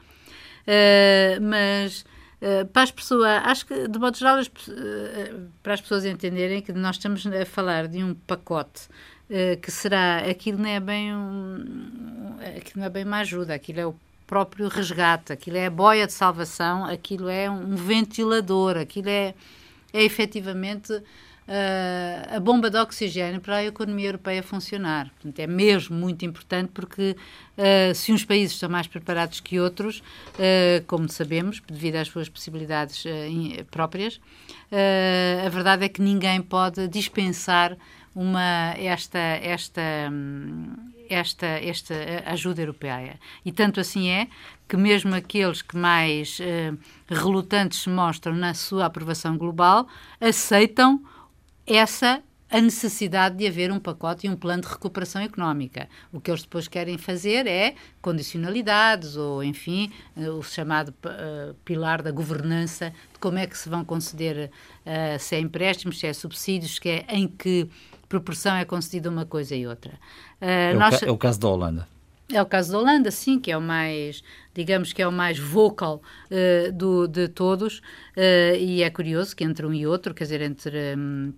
[1.42, 2.04] mas
[2.74, 4.38] para as pessoas, acho que, de modo geral,
[5.64, 8.88] para as pessoas entenderem que nós estamos a falar de um pacote
[9.62, 13.86] que será, aquilo não é bem um, aquilo não é bem uma ajuda, aquilo é
[13.86, 13.96] o
[14.28, 19.34] próprio resgate, aquilo é a boia de salvação, aquilo é um ventilador, aquilo é,
[19.94, 20.94] é efetivamente
[21.48, 25.10] uh, a bomba de oxigênio para a economia europeia funcionar.
[25.12, 27.16] Portanto, é mesmo muito importante porque
[27.58, 32.30] uh, se uns países estão mais preparados que outros, uh, como sabemos, devido às suas
[32.30, 33.04] possibilidades
[33.72, 34.20] próprias,
[35.46, 37.78] a verdade é que ninguém pode dispensar
[38.14, 39.82] uma, esta, esta,
[41.10, 43.20] esta, esta ajuda europeia.
[43.44, 44.28] E tanto assim é
[44.68, 46.40] que mesmo aqueles que mais
[47.08, 49.88] relutantes se mostram na sua aprovação global
[50.20, 51.04] aceitam
[51.68, 55.90] essa a necessidade de haver um pacote e um plano de recuperação económica.
[56.14, 62.04] O que eles depois querem fazer é condicionalidades ou, enfim, eh, o chamado uh, pilar
[62.04, 64.52] da governança, de como é que se vão conceder,
[64.86, 67.68] uh, se é empréstimos, se é subsídios, que é, em que
[68.08, 69.94] proporção é concedida uma coisa e outra.
[70.42, 71.02] Uh, é, nós...
[71.02, 71.88] o é o caso da Holanda.
[72.32, 75.38] É o caso da Holanda, sim, que é o mais, digamos que é o mais
[75.38, 77.80] vocal uh, do, de todos,
[78.18, 81.34] uh, e é curioso que entre um e outro, quer dizer, entre um,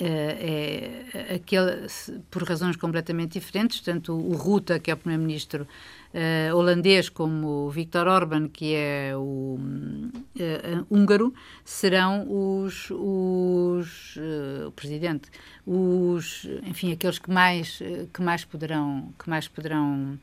[0.00, 1.86] é, é, aquele,
[2.30, 5.66] por razões completamente diferentes, tanto o Ruta, que é o primeiro-ministro
[6.14, 11.32] uh, holandês, como Viktor Orban, que é o uh, húngaro,
[11.64, 15.28] serão os, os uh, o presidente,
[15.66, 17.80] os, enfim, aqueles que mais,
[18.12, 20.18] que mais poderão, que mais poderão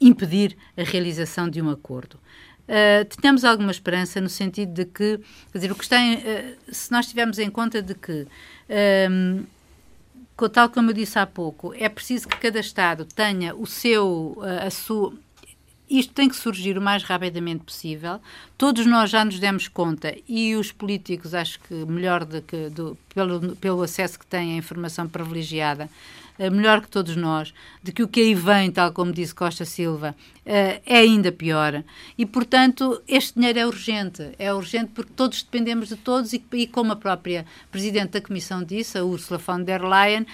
[0.00, 2.18] impedir a realização de um acordo.
[2.66, 5.20] Uh, tenhamos alguma esperança no sentido de que,
[5.52, 8.26] quer dizer, o que está em, uh, se nós tivermos em conta de que,
[9.08, 9.44] um,
[10.48, 14.66] tal como eu disse há pouco, é preciso que cada Estado tenha o seu, uh,
[14.66, 15.14] a sua,
[15.88, 18.20] isto tem que surgir o mais rapidamente possível.
[18.58, 22.98] Todos nós já nos demos conta, e os políticos, acho que melhor do que, do,
[23.14, 25.88] pelo, pelo acesso que têm à informação privilegiada,
[26.50, 30.14] melhor que todos nós, de que o que aí vem, tal como disse Costa Silva,
[30.44, 31.82] uh, é ainda pior.
[32.16, 34.32] E, portanto, este dinheiro é urgente.
[34.38, 38.62] É urgente porque todos dependemos de todos e, e como a própria Presidente da Comissão
[38.62, 40.26] disse, a Ursula von der Leyen, uh,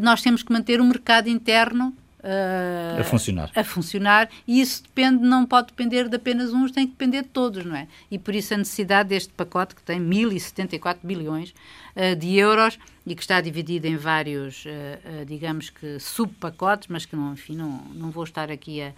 [0.00, 1.94] nós temos que manter o mercado interno
[2.28, 3.50] Uh, a funcionar.
[3.54, 7.28] A funcionar, e isso depende, não pode depender de apenas uns, tem que depender de
[7.28, 7.88] todos, não é?
[8.10, 11.54] E por isso a necessidade deste pacote, que tem 1.074 bilhões
[11.96, 17.16] uh, de euros e que está dividido em vários, uh, digamos que, subpacotes, mas que,
[17.16, 18.92] não, enfim, não, não vou estar aqui a.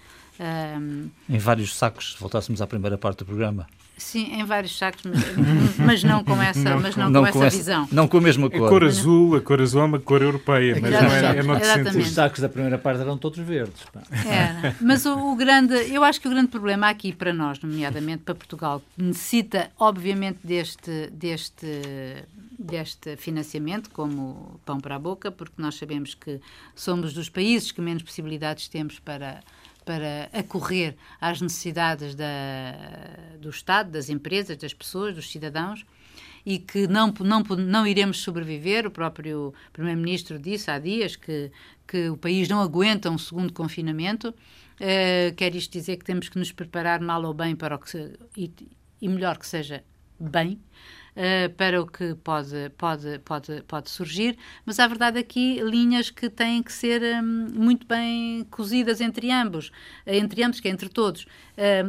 [1.29, 3.67] em vários sacos, se voltássemos à primeira parte do programa.
[4.01, 5.21] Sim, em vários sacos, mas,
[5.77, 7.89] mas não com essa, não, mas não, não com, essa, essa visão.
[7.93, 8.67] Não com a mesma cor.
[8.67, 11.99] A cor azul, a cor azul é uma cor europeia, mas não é, é sentido.
[11.99, 13.83] Os sacos da primeira parte eram todos verdes.
[14.27, 14.75] Era.
[14.81, 18.35] Mas o, o, grande, eu acho que o grande problema aqui para nós, nomeadamente para
[18.35, 21.67] Portugal, necessita obviamente deste, deste,
[22.59, 26.41] deste financiamento como pão para a boca, porque nós sabemos que
[26.75, 29.41] somos dos países que menos possibilidades temos para
[29.85, 32.27] para acorrer às necessidades da,
[33.41, 35.85] do Estado, das empresas, das pessoas, dos cidadãos
[36.45, 38.87] e que não, não, não iremos sobreviver.
[38.87, 41.51] O próprio Primeiro-Ministro disse há dias que,
[41.87, 44.35] que o país não aguenta um segundo confinamento.
[44.81, 47.91] Uh, quer isto dizer que temos que nos preparar mal ou bem para o que
[47.91, 48.51] se, e,
[49.01, 49.85] e melhor que seja
[50.19, 50.59] bem
[51.21, 56.31] uh, para o que pode, pode, pode, pode surgir, mas há verdade aqui linhas que
[56.31, 59.73] têm que ser um, muito bem cozidas entre ambos, uh,
[60.07, 61.27] entre ambos, que é entre todos.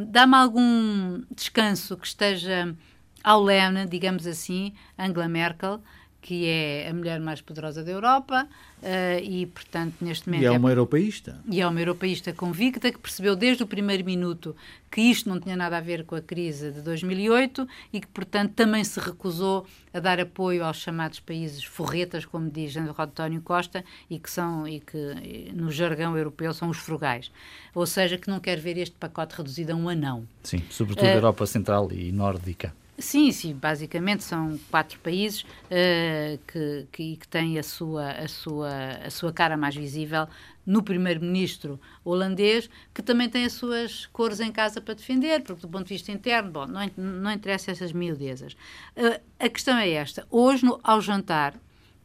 [0.07, 2.75] Dá-me algum descanso que esteja
[3.23, 5.81] ao leme, digamos assim, Angela Merkel,
[6.21, 8.47] que é a mulher mais poderosa da Europa
[8.81, 10.43] uh, e, portanto, neste momento...
[10.43, 11.39] E é uma é, europeísta.
[11.49, 14.55] E é uma europeísta convicta que percebeu desde o primeiro minuto
[14.91, 18.53] que isto não tinha nada a ver com a crise de 2008 e que, portanto,
[18.53, 24.19] também se recusou a dar apoio aos chamados países forretas, como diz António Costa, e
[24.19, 27.31] que são, e que no jargão europeu são os frugais.
[27.73, 30.27] Ou seja, que não quer ver este pacote reduzido a um anão.
[30.43, 32.73] Sim, sobretudo uh, a Europa Central e Nórdica.
[33.01, 38.69] Sim, sim, basicamente são quatro países uh, que, que, que, têm a sua, a, sua,
[39.03, 40.27] a sua cara mais visível
[40.63, 45.67] no primeiro-ministro holandês, que também tem as suas cores em casa para defender, porque do
[45.67, 48.53] ponto de vista interno, bom, não, não interessa essas miudezas.
[48.95, 51.55] Uh, a questão é esta, hoje no, ao jantar,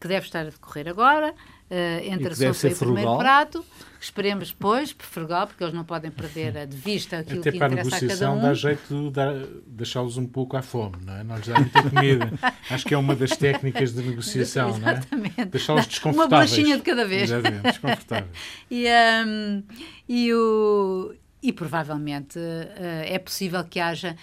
[0.01, 1.35] que deve estar a decorrer agora,
[1.71, 3.65] uh, entre a sopa e o primeiro prato.
[4.01, 7.97] Esperemos depois, frugal, porque eles não podem perder de vista aquilo Até que para interessa
[7.97, 8.49] a negociação a cada um.
[8.49, 11.25] dá jeito de deixá-los um pouco à fome, não é?
[11.25, 12.33] Não lhes dá muita comida.
[12.71, 15.45] Acho que é uma das técnicas de negociação, não é?
[15.47, 16.17] Deixá-los desconfortáveis.
[16.17, 17.23] Uma bolachinha de cada vez.
[17.23, 18.31] Exatamente, desconfortáveis.
[18.71, 18.87] e,
[19.27, 19.63] um,
[20.09, 24.15] e, o, e provavelmente uh, é possível que haja...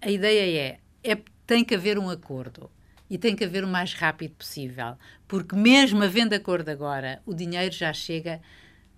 [0.00, 2.70] A ideia é, é tem que haver um acordo
[3.10, 7.74] e tem que haver o mais rápido possível, porque mesmo havendo acordo agora, o dinheiro
[7.74, 8.40] já chega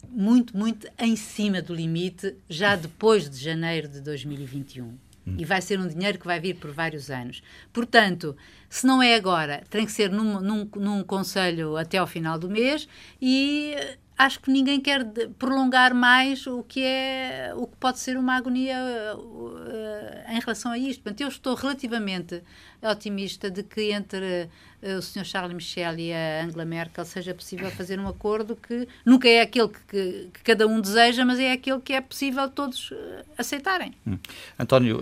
[0.08, 4.84] muito, muito em cima do limite, já depois de janeiro de 2021.
[4.84, 4.98] Hum.
[5.38, 7.42] E vai ser um dinheiro que vai vir por vários anos.
[7.72, 8.36] Portanto,
[8.68, 12.48] se não é agora, tem que ser num, num, num conselho até ao final do
[12.48, 12.88] mês
[13.20, 13.76] e
[14.20, 15.02] acho que ninguém quer
[15.38, 18.76] prolongar mais o que é o que pode ser uma agonia
[19.14, 21.02] uh, em relação a isto.
[21.02, 22.42] Portanto, eu estou relativamente
[22.82, 24.50] otimista de que entre
[24.82, 25.24] uh, o Sr.
[25.24, 29.68] Charles Michel e a Angela Merkel seja possível fazer um acordo que nunca é aquele
[29.68, 32.96] que, que, que cada um deseja, mas é aquele que é possível todos uh,
[33.38, 33.94] aceitarem.
[34.06, 34.18] Hum.
[34.58, 35.00] António,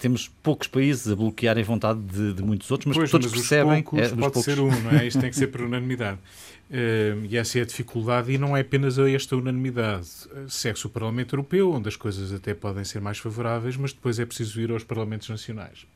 [0.00, 3.84] temos poucos países a bloquearem vontade de, de muitos outros, mas pois, todos mas percebem.
[3.84, 4.44] Poucos, é, pode poucos...
[4.44, 5.06] ser um, não é?
[5.06, 6.18] Isto tem que ser por unanimidade.
[6.68, 10.08] E essa é a dificuldade, e não é apenas a esta unanimidade.
[10.48, 14.26] Segue-se o Parlamento Europeu, onde as coisas até podem ser mais favoráveis, mas depois é
[14.26, 15.86] preciso ir aos Parlamentos Nacionais.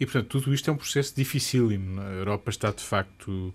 [0.00, 2.00] E, portanto, tudo isto é um processo dificílimo.
[2.00, 3.54] A Europa está, de facto,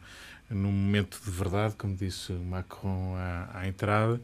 [0.50, 4.22] num momento de verdade, como disse Macron à, à entrada,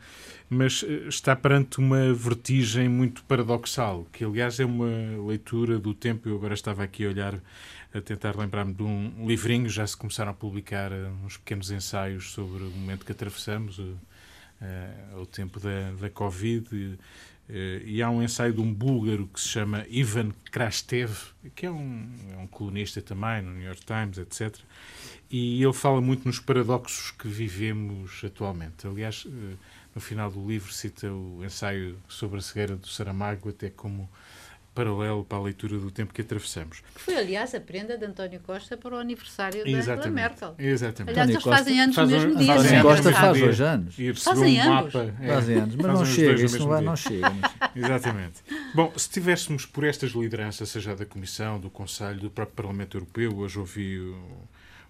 [0.49, 4.87] mas eh, está perante uma vertigem muito paradoxal, que, aliás, é uma
[5.27, 6.29] leitura do tempo.
[6.29, 7.39] Eu agora estava aqui a olhar
[7.93, 12.31] a tentar lembrar-me de um livrinho, já se começaram a publicar uh, uns pequenos ensaios
[12.31, 13.83] sobre o momento que atravessamos, uh,
[14.61, 16.67] uh, o tempo da, da Covid.
[16.71, 16.97] E,
[17.49, 21.11] e há um ensaio de um búlgaro que se chama Ivan Krastev,
[21.53, 24.57] que é um, é um colunista também no New York Times, etc.
[25.29, 28.87] E ele fala muito nos paradoxos que vivemos atualmente.
[28.87, 29.25] Aliás,
[29.93, 34.09] no final do livro cita o ensaio sobre a cegueira do Saramago, até como
[34.73, 36.81] paralelo para a leitura do tempo que atravessamos.
[36.95, 40.55] Foi, aliás, a prenda de António Costa para o aniversário da, da Merkel.
[40.57, 41.11] Exatamente.
[41.11, 42.53] Aliás, eles fazem anos faz no mesmo dia.
[42.53, 43.95] António Costa faz hoje anos.
[44.23, 44.93] Fazem um anos.
[44.93, 47.33] Mapa, é, fazem anos, mas não chega, isso não, vai, não chega.
[47.75, 48.41] Exatamente.
[48.73, 53.37] Bom, se tivéssemos por estas lideranças, seja da Comissão, do Conselho, do próprio Parlamento Europeu,
[53.37, 54.15] hoje ouvi o,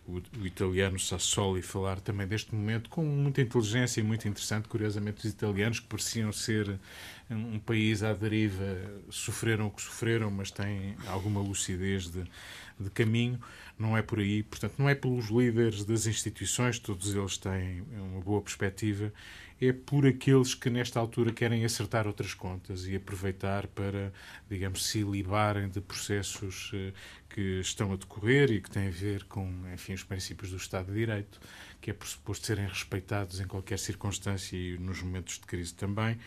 [0.08, 4.68] o, o, italiano Sassoli falar também deste momento com muita inteligência e muito interessante.
[4.68, 6.80] Curiosamente, os italianos, que pareciam ser
[7.30, 8.78] um país à deriva,
[9.10, 12.24] sofreram o que sofreram, mas têm alguma lucidez de,
[12.80, 13.40] de caminho.
[13.78, 14.44] Não é por aí.
[14.44, 19.12] Portanto, não é pelos líderes das instituições, todos eles têm uma boa perspectiva,
[19.68, 24.12] é por aqueles que nesta altura querem acertar outras contas e aproveitar para,
[24.50, 26.92] digamos, se libarem de processos eh,
[27.30, 30.92] que estão a decorrer e que têm a ver com, enfim, os princípios do Estado
[30.92, 31.40] de Direito,
[31.80, 36.18] que é pressuposto serem respeitados em qualquer circunstância e nos momentos de crise também.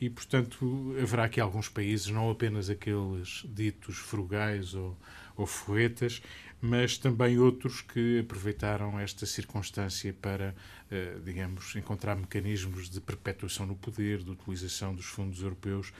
[0.00, 4.98] E, portanto, haverá aqui alguns países, não apenas aqueles ditos frugais ou,
[5.36, 6.22] ou foetas,
[6.62, 10.54] mas também outros que aproveitaram esta circunstância para,
[10.92, 15.92] eh, digamos, encontrar mecanismos de perpetuação no poder, de utilização dos fundos europeus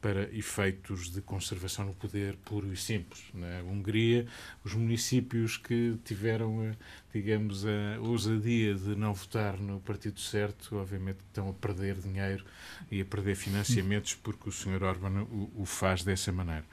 [0.00, 3.22] para efeitos de conservação no poder puro e simples.
[3.32, 4.26] Na Hungria,
[4.64, 6.76] os municípios que tiveram,
[7.12, 12.44] digamos, a ousadia de não votar no partido certo, obviamente estão a perder dinheiro
[12.90, 14.82] e a perder financiamentos porque o Sr.
[14.82, 16.64] Orban o, o faz dessa maneira.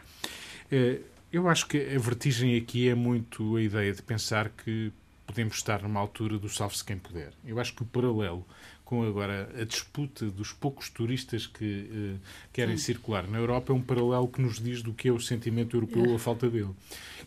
[1.31, 4.91] Eu acho que a vertigem aqui é muito a ideia de pensar que
[5.25, 7.33] podemos estar numa altura do salve-se quem puder.
[7.43, 8.45] Eu acho que o paralelo
[8.85, 12.19] com agora a disputa dos poucos turistas que uh,
[12.53, 12.83] querem Sim.
[12.83, 16.03] circular na Europa é um paralelo que nos diz do que é o sentimento europeu
[16.07, 16.69] ou a falta dele.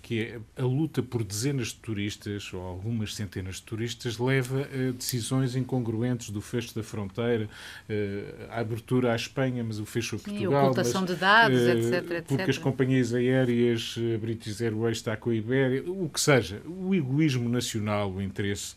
[0.01, 4.93] Que é a luta por dezenas de turistas, ou algumas centenas de turistas, leva a
[4.93, 10.19] decisões incongruentes do fecho da fronteira, uh, a abertura à Espanha, mas o fecho a
[10.21, 10.51] Portugal.
[10.51, 12.25] Sim, a ocultação mas, de dados, uh, etc, etc.
[12.29, 16.63] Porque as companhias aéreas, a British Airways está com a Ibéria, o que seja.
[16.65, 18.77] O egoísmo nacional, o interesse,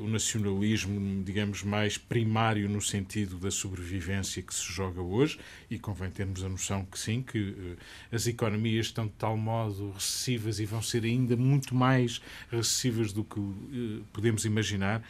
[0.00, 6.10] o nacionalismo, digamos, mais primário no sentido da sobrevivência que se joga hoje, e convém
[6.10, 7.76] termos a noção que sim, que uh,
[8.12, 13.24] as economias estão de tal modo recessivas e vão ser ainda muito mais recessivas do
[13.24, 15.02] que uh, podemos imaginar.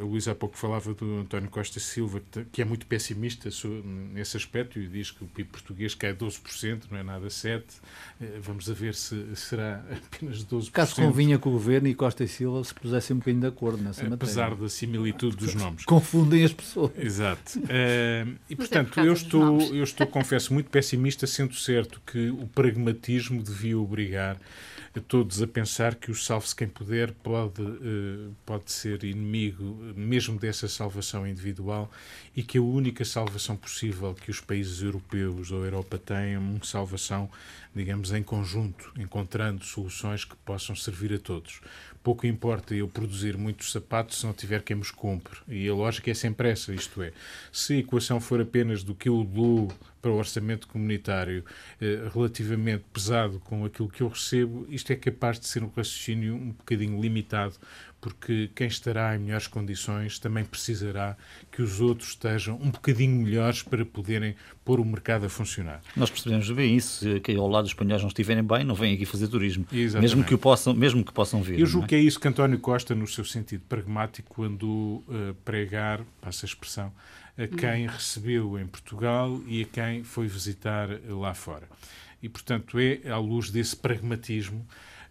[0.00, 3.48] A Luísa há pouco falava do António Costa Silva, que é muito pessimista
[4.12, 7.62] nesse aspecto e diz que o PIB português cai 12%, não é nada 7%.
[8.20, 10.70] Eh, vamos ver se será apenas 12%.
[10.72, 13.78] Caso convinha que o Governo e Costa e Silva se pusessem um bocadinho de acordo
[13.78, 14.44] nessa Apesar matéria.
[14.44, 15.84] Apesar da similitude dos nomes.
[15.86, 16.90] Confundem as pessoas.
[16.98, 17.58] Exato.
[17.60, 22.48] Uh, e, é portanto, eu estou, eu estou, confesso, muito pessimista, sendo certo que o
[22.48, 24.36] pragmatismo devia obrigar
[25.06, 29.64] todos a pensar que o salve-se quem puder pode, uh, pode ser inimigo
[29.96, 31.90] mesmo dessa salvação individual
[32.34, 36.38] e que a única salvação possível que os países europeus ou a Europa têm é
[36.38, 37.30] uma salvação,
[37.74, 41.60] digamos, em conjunto, encontrando soluções que possam servir a todos.
[42.02, 45.38] Pouco importa eu produzir muitos sapatos se não tiver quem os compre.
[45.46, 47.12] E a lógica é sempre essa, isto é,
[47.52, 49.68] se a equação for apenas do que eu dou
[50.00, 51.44] para o orçamento comunitário
[51.80, 56.34] eh, relativamente pesado com aquilo que eu recebo, isto é capaz de ser um raciocínio
[56.34, 57.54] um bocadinho limitado,
[58.00, 61.16] porque quem estará em melhores condições também precisará
[61.50, 65.80] que os outros estejam um bocadinho melhores para poderem pôr o mercado a funcionar.
[65.96, 69.04] Nós percebemos bem isso, que ao lado dos espanhóis não estiverem bem, não vêm aqui
[69.04, 70.00] fazer turismo, Exatamente.
[70.00, 71.58] mesmo que, o possam, mesmo que possam vir.
[71.58, 71.88] Eu julgo é?
[71.88, 76.48] que é isso que António Costa, no seu sentido pragmático, quando uh, pregar, passa a
[76.48, 76.92] expressão,
[77.36, 81.68] a quem recebeu em Portugal e a quem foi visitar lá fora.
[82.22, 84.66] E, portanto, é à luz desse pragmatismo.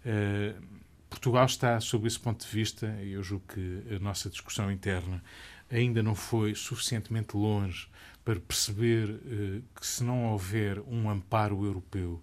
[0.05, 0.76] Uh,
[1.17, 5.23] Portugal está, sob esse ponto de vista, e eu julgo que a nossa discussão interna
[5.67, 7.87] ainda não foi suficientemente longe
[8.23, 12.21] para perceber uh, que se não houver um amparo europeu,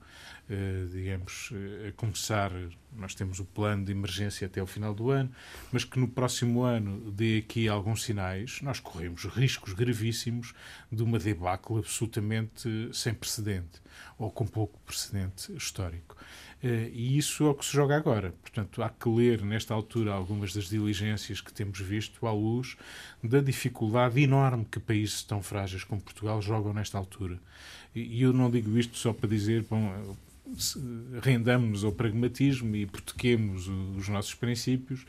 [0.49, 2.53] uh, digamos, uh, a começar,
[2.92, 5.34] nós temos o plano de emergência até o final do ano,
[5.72, 10.55] mas que no próximo ano dê aqui alguns sinais, nós corremos riscos gravíssimos
[10.92, 13.82] de uma debacle absolutamente sem precedente,
[14.16, 16.16] ou com pouco precedente histórico.
[16.65, 18.33] Uh, e isso é o que se joga agora.
[18.41, 22.75] Portanto, há que ler, nesta altura, algumas das diligências que temos visto à luz
[23.23, 27.39] da dificuldade enorme que países tão frágeis como Portugal jogam nesta altura.
[27.95, 30.17] E, eu não digo isto só para dizer, bom,
[31.23, 35.05] rendamos ao pragmatismo e protequemos os nossos princípios,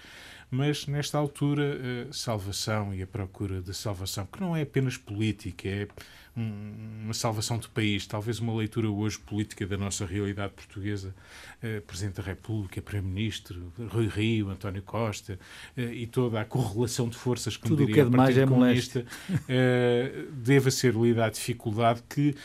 [0.49, 5.67] mas nesta altura, a salvação e a procura de salvação, que não é apenas política,
[5.67, 5.87] é
[6.35, 11.15] uma salvação do país, talvez uma leitura hoje política da nossa realidade portuguesa,
[11.63, 15.39] eh, Presidente da República, Primeiro-Ministro, Rui Rio, António Costa
[15.77, 18.45] eh, e toda a correlação de forças, como Tudo diria o que é demais é
[18.45, 19.05] molesta,
[19.47, 22.35] eh, deva ser lida à dificuldade que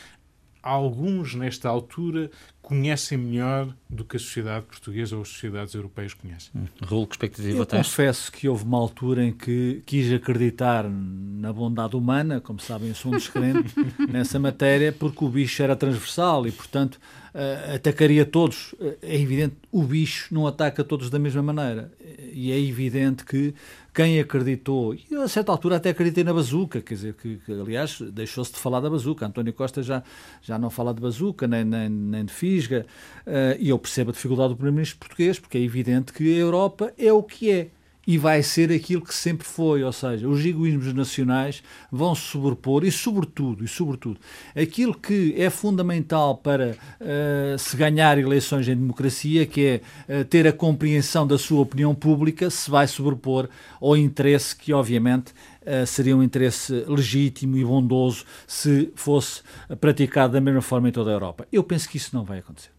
[0.63, 2.31] alguns, nesta altura,
[2.61, 6.51] conhecem melhor do que a sociedade portuguesa ou as sociedades europeias conhecem.
[6.55, 6.65] Hum.
[6.81, 7.87] Raul, que expectativa Eu tens?
[7.87, 12.95] confesso que houve uma altura em que quis acreditar na bondade humana, como sabem, eu
[12.95, 13.73] sou um descrente
[14.09, 16.95] nessa matéria, porque o bicho era transversal e, portanto,
[17.33, 18.73] uh, atacaria todos.
[19.01, 21.91] É evidente, o bicho não ataca todos da mesma maneira.
[22.33, 23.53] E é evidente que
[23.93, 27.51] quem acreditou, e eu a certa altura até acreditei na bazuca, quer dizer, que, que
[27.51, 29.25] aliás deixou-se de falar da bazuca.
[29.25, 30.01] António Costa já,
[30.41, 32.85] já não fala de bazuca, nem, nem, nem de fisga,
[33.25, 36.93] uh, e eu percebo a dificuldade do Primeiro-Ministro português, porque é evidente que a Europa
[36.97, 37.67] é o que é
[38.05, 42.83] e vai ser aquilo que sempre foi, ou seja, os egoísmos nacionais vão se sobrepor
[42.83, 44.19] e sobretudo, e sobretudo,
[44.55, 50.47] aquilo que é fundamental para uh, se ganhar eleições em democracia, que é uh, ter
[50.47, 53.47] a compreensão da sua opinião pública, se vai sobrepor
[53.79, 55.31] ao interesse que, obviamente,
[55.61, 59.43] Uh, seria um interesse legítimo e bondoso se fosse
[59.79, 61.47] praticado da mesma forma em toda a Europa.
[61.51, 62.71] Eu penso que isso não vai acontecer.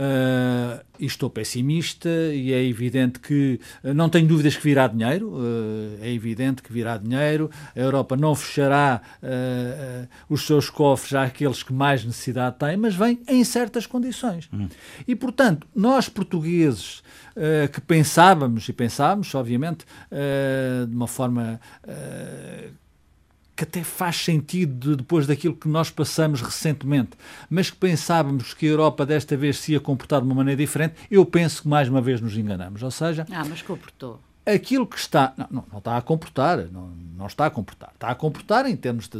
[0.00, 5.98] Uh, estou pessimista e é evidente que uh, não tenho dúvidas que virá dinheiro, uh,
[6.00, 9.02] é evidente que virá dinheiro, a Europa não fechará
[10.28, 14.48] os seus cofres àqueles que mais necessidade têm, mas vem em certas condições.
[14.54, 14.68] Hum.
[15.06, 17.02] E, portanto, nós portugueses
[17.72, 19.84] que pensávamos, e pensávamos, obviamente,
[20.88, 21.60] de uma forma
[23.60, 27.10] que até faz sentido depois daquilo que nós passamos recentemente,
[27.50, 30.94] mas que pensávamos que a Europa desta vez se ia comportar de uma maneira diferente,
[31.10, 32.82] eu penso que mais uma vez nos enganamos.
[32.82, 33.26] Ou seja.
[33.30, 34.18] Ah, mas comportou.
[34.46, 35.34] Aquilo que está.
[35.36, 36.88] Não, não, não está a comportar, não,
[37.18, 37.90] não, está a comportar.
[37.92, 39.18] Está a comportar em termos de,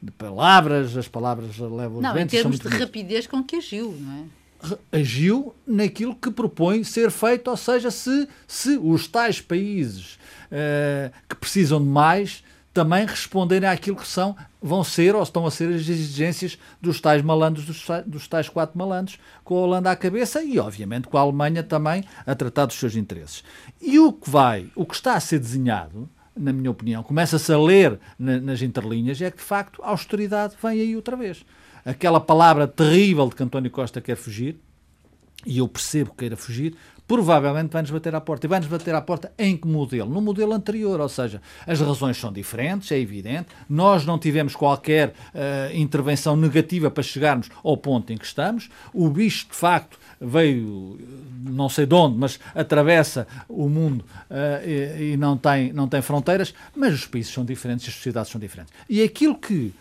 [0.00, 4.12] de palavras, as palavras levam Não, ventos, em termos de rapidez com que agiu, não
[4.22, 4.24] é?
[4.90, 10.14] agiu naquilo que propõe ser feito, ou seja, se, se os tais países
[10.46, 12.42] uh, que precisam de mais
[12.76, 17.22] também responderem àquilo que são, vão ser ou estão a ser as exigências dos tais
[17.22, 17.64] malandros,
[18.04, 22.04] dos, tais quatro malandros, com a Holanda à cabeça e, obviamente, com a Alemanha também
[22.26, 23.42] a tratar dos seus interesses.
[23.80, 26.06] E o que vai, o que está a ser desenhado,
[26.36, 30.54] na minha opinião, começa-se a ler na, nas interlinhas, é que, de facto, a austeridade
[30.62, 31.46] vem aí outra vez.
[31.82, 34.60] Aquela palavra terrível de que António Costa quer fugir,
[35.46, 36.76] e eu percebo que queira fugir,
[37.06, 38.46] provavelmente vai-nos bater à porta.
[38.46, 40.10] E vai-nos bater à porta em que modelo?
[40.10, 43.48] No modelo anterior, ou seja, as razões são diferentes, é evidente.
[43.68, 48.68] Nós não tivemos qualquer uh, intervenção negativa para chegarmos ao ponto em que estamos.
[48.92, 50.98] O bicho, de facto, veio
[51.44, 56.02] não sei de onde, mas atravessa o mundo uh, e, e, não, tem, não tem
[56.02, 58.72] fronteiras, mas os países são diferentes, as sociedades são diferentes.
[58.88, 59.72] E aquilo que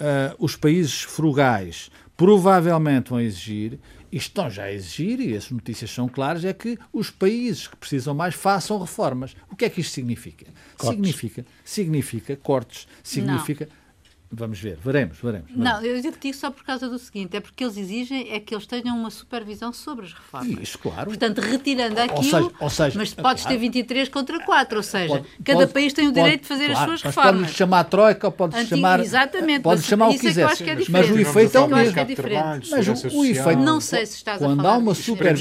[0.00, 3.78] uh, os países frugais provavelmente vão exigir
[4.16, 8.14] estão já a exigir, e as notícias são claras, é que os países que precisam
[8.14, 9.34] mais façam reformas.
[9.50, 10.46] O que é que isto significa?
[10.76, 10.96] Cortes.
[10.96, 13.66] Significa, significa cortes, significa...
[13.66, 13.83] Não
[14.30, 15.48] Vamos ver, veremos, veremos.
[15.48, 15.64] veremos.
[15.64, 18.66] Não, eu digo só por causa do seguinte: é porque eles exigem é que eles
[18.66, 20.58] tenham uma supervisão sobre as reformas.
[20.60, 21.06] Isso, claro.
[21.06, 23.56] Portanto, retirando aquilo, ou seja, ou seja, mas podes claro.
[23.56, 26.48] ter 23 contra 4, ou seja, pode, cada pode, país tem o direito pode, de
[26.48, 27.42] fazer claro, as suas reformas.
[27.42, 29.00] Pode chamar a Troika, pode Antigo, chamar.
[29.00, 30.50] Exatamente, pode chamar o que quiser.
[30.50, 31.98] É que mas o efeito é o mesmo.
[31.98, 32.70] É diferente.
[32.70, 33.60] Mas o, o efeito.
[33.60, 35.34] Não sei se estás quando a falar há uma super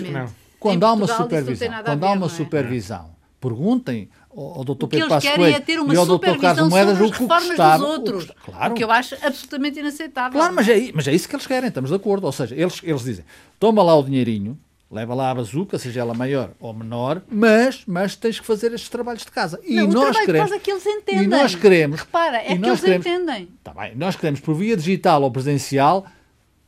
[0.63, 2.29] quando há uma supervisão, quando há uma é?
[2.29, 4.71] supervisão, perguntem ao, Dr.
[4.71, 6.11] O que Pedro Passos querem é Coelho ter uma e ao Dr.
[6.19, 8.23] Carlos supervisão Moedas sobre o as que reformas custava, dos o outros.
[8.25, 10.39] custa- claro, O que eu acho absolutamente inaceitável.
[10.39, 12.25] Claro, mas é, mas é isso que eles querem, estamos de acordo.
[12.25, 13.25] Ou seja, eles, eles dizem:
[13.59, 14.57] toma lá o dinheirinho,
[14.91, 18.89] leva lá a bazuca, seja ela maior ou menor, mas, mas tens que fazer estes
[18.89, 19.59] trabalhos de casa.
[19.63, 20.41] E Não, o nós queremos.
[20.49, 21.23] casa é que eles entendem.
[21.23, 21.99] E nós queremos.
[22.01, 23.49] Repara, é que eles queremos- entendem.
[23.63, 26.05] Tá bem, nós queremos, por via digital ou presencial,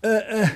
[0.04, 0.52] ah, ah,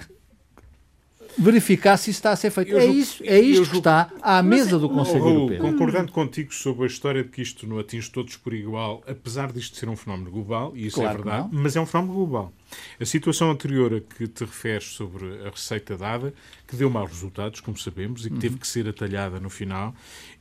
[1.37, 2.71] verificar se isso está a ser feito.
[2.71, 5.39] Eu é julgo- isso, é isto julgo- que está à mesa do Oh, Conselho Raul,
[5.51, 5.59] Europeu.
[5.61, 9.77] concordando contigo sobre a história de que isto não atinge todos por igual, apesar disto
[9.77, 11.61] ser um fenómeno global, e isso Claro é verdade, não.
[11.61, 12.53] mas é um fenómeno global.
[12.99, 16.33] A situação anterior a que te referes sobre a receita dada,
[16.67, 18.39] que deu maus resultados, como sabemos, e que Uhum.
[18.39, 19.93] teve que ser atalhada no final,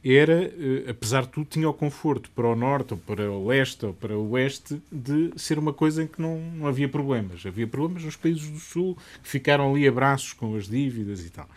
[0.04, 3.84] era, eh, apesar de tudo, tinha o conforto para o norte, ou para o leste,
[3.86, 7.44] ou para o oeste, de ser uma coisa em que não, não havia problemas.
[7.44, 11.30] Havia problemas nos países do sul, que ficaram ali a braços com as dívidas e
[11.30, 11.48] tal.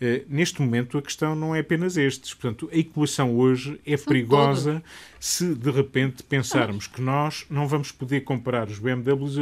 [0.00, 2.34] Eh, neste momento, a questão não é apenas estes.
[2.34, 4.82] Portanto, a equação hoje é perigosa
[5.18, 9.40] se de repente pensarmos que nós não vamos poder comprar os BMWs eh,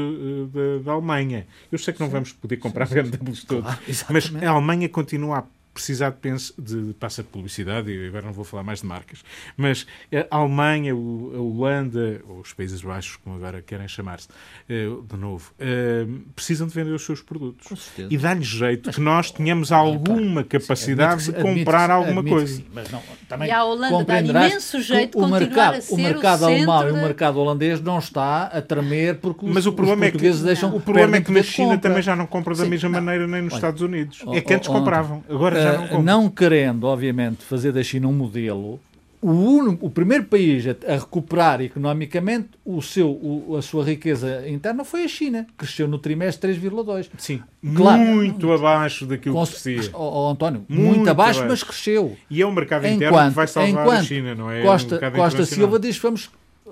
[0.52, 1.46] da, da Alemanha.
[1.70, 5.44] Eu sei que não vamos poder comprar BMWs todos, Claro, mas a Alemanha continua a
[5.76, 9.22] precisar de, pens- de passa de publicidade, e agora não vou falar mais de marcas,
[9.56, 9.86] mas
[10.30, 14.28] a Alemanha, o- a Holanda, ou os Países Baixos, como agora querem chamar-se,
[14.68, 17.66] eh, de novo, eh, precisam de vender os seus produtos.
[17.68, 18.08] Com certeza.
[18.10, 22.56] E dá-lhe jeito que nós tenhamos alguma capacidade Admito de comprar alguma coisa.
[22.56, 25.80] sim, mas não, também E a Holanda dá imenso jeito de o continuar mercado, a
[25.82, 29.44] ser o o mercado alemão centro e o mercado holandês não está a tremer porque
[29.46, 31.46] os, Mas o problema os é que, portugueses deixam o problema é que na de
[31.46, 31.80] China compra.
[31.90, 33.00] também já não compram da Sim, mesma não.
[33.02, 34.22] maneira nem nos Olha, Estados Unidos.
[34.26, 36.02] oh, é que antes oh, compravam, agora já não compram.
[36.02, 38.78] não querendo, obviamente, fazer da China um modelo,
[39.22, 45.04] o, o primeiro país a, recuperar economicamente o seu, o- a sua riqueza interna foi
[45.04, 45.46] a China.
[45.56, 47.08] Cresceu no trimestre 3,2.
[47.18, 47.40] Sim,
[47.74, 47.98] Claro.
[48.00, 49.90] muito abaixo daquilo Com- que parecia.
[49.94, 51.48] Oh, oh, António, Muito muito, abaixo, abaixo.
[51.48, 52.16] mas cresceu.
[52.30, 54.62] E é o mercado interno Enquanto, que vai salvar a China, não é?
[54.62, 55.68] Costa, mercado Costa internacional.
[55.70, 56.30] Silva diz que vamos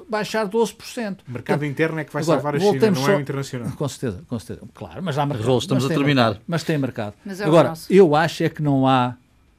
[0.08, 1.18] baixar 12%.
[1.28, 3.70] O mercado interno é que vai Agora, salvar a China, não é só- o internacional.
[3.76, 4.68] Com certeza, com certeza.
[4.74, 5.58] Claro, mas há mercado.
[5.58, 6.24] Estamos mas a tem terminar.
[6.30, 7.14] mercado, mas tem mercado.
[7.24, 7.92] Mas é Agora, nosso.
[7.92, 9.16] eu acho é que não há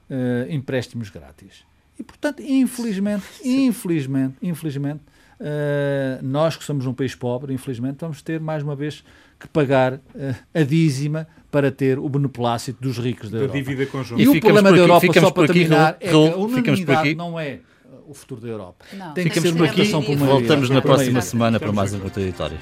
[0.09, 1.63] eh, empréstimos grátis.
[1.99, 4.99] E, portanto, infelizmente, infelizmente, infelizmente,
[5.39, 9.03] eh, nós que somos um país pobre, infelizmente, vamos ter mais uma vez
[9.39, 13.57] que pagar eh, a dízima para ter o beneplácito dos ricos da Da Europa.
[13.57, 14.21] dívida conjunta.
[14.21, 16.25] E, E o problema por da aqui- Europa, só para aqui, terminar, Raul.
[16.27, 17.15] é que a unanimidade aqui.
[17.15, 17.59] não é uh,
[18.07, 18.85] o futuro da Europa.
[18.93, 20.39] Não, Tem que Ficamos ser por uma aqui votação por e maioria.
[20.39, 22.57] voltamos na próxima semana para mais um contraditório.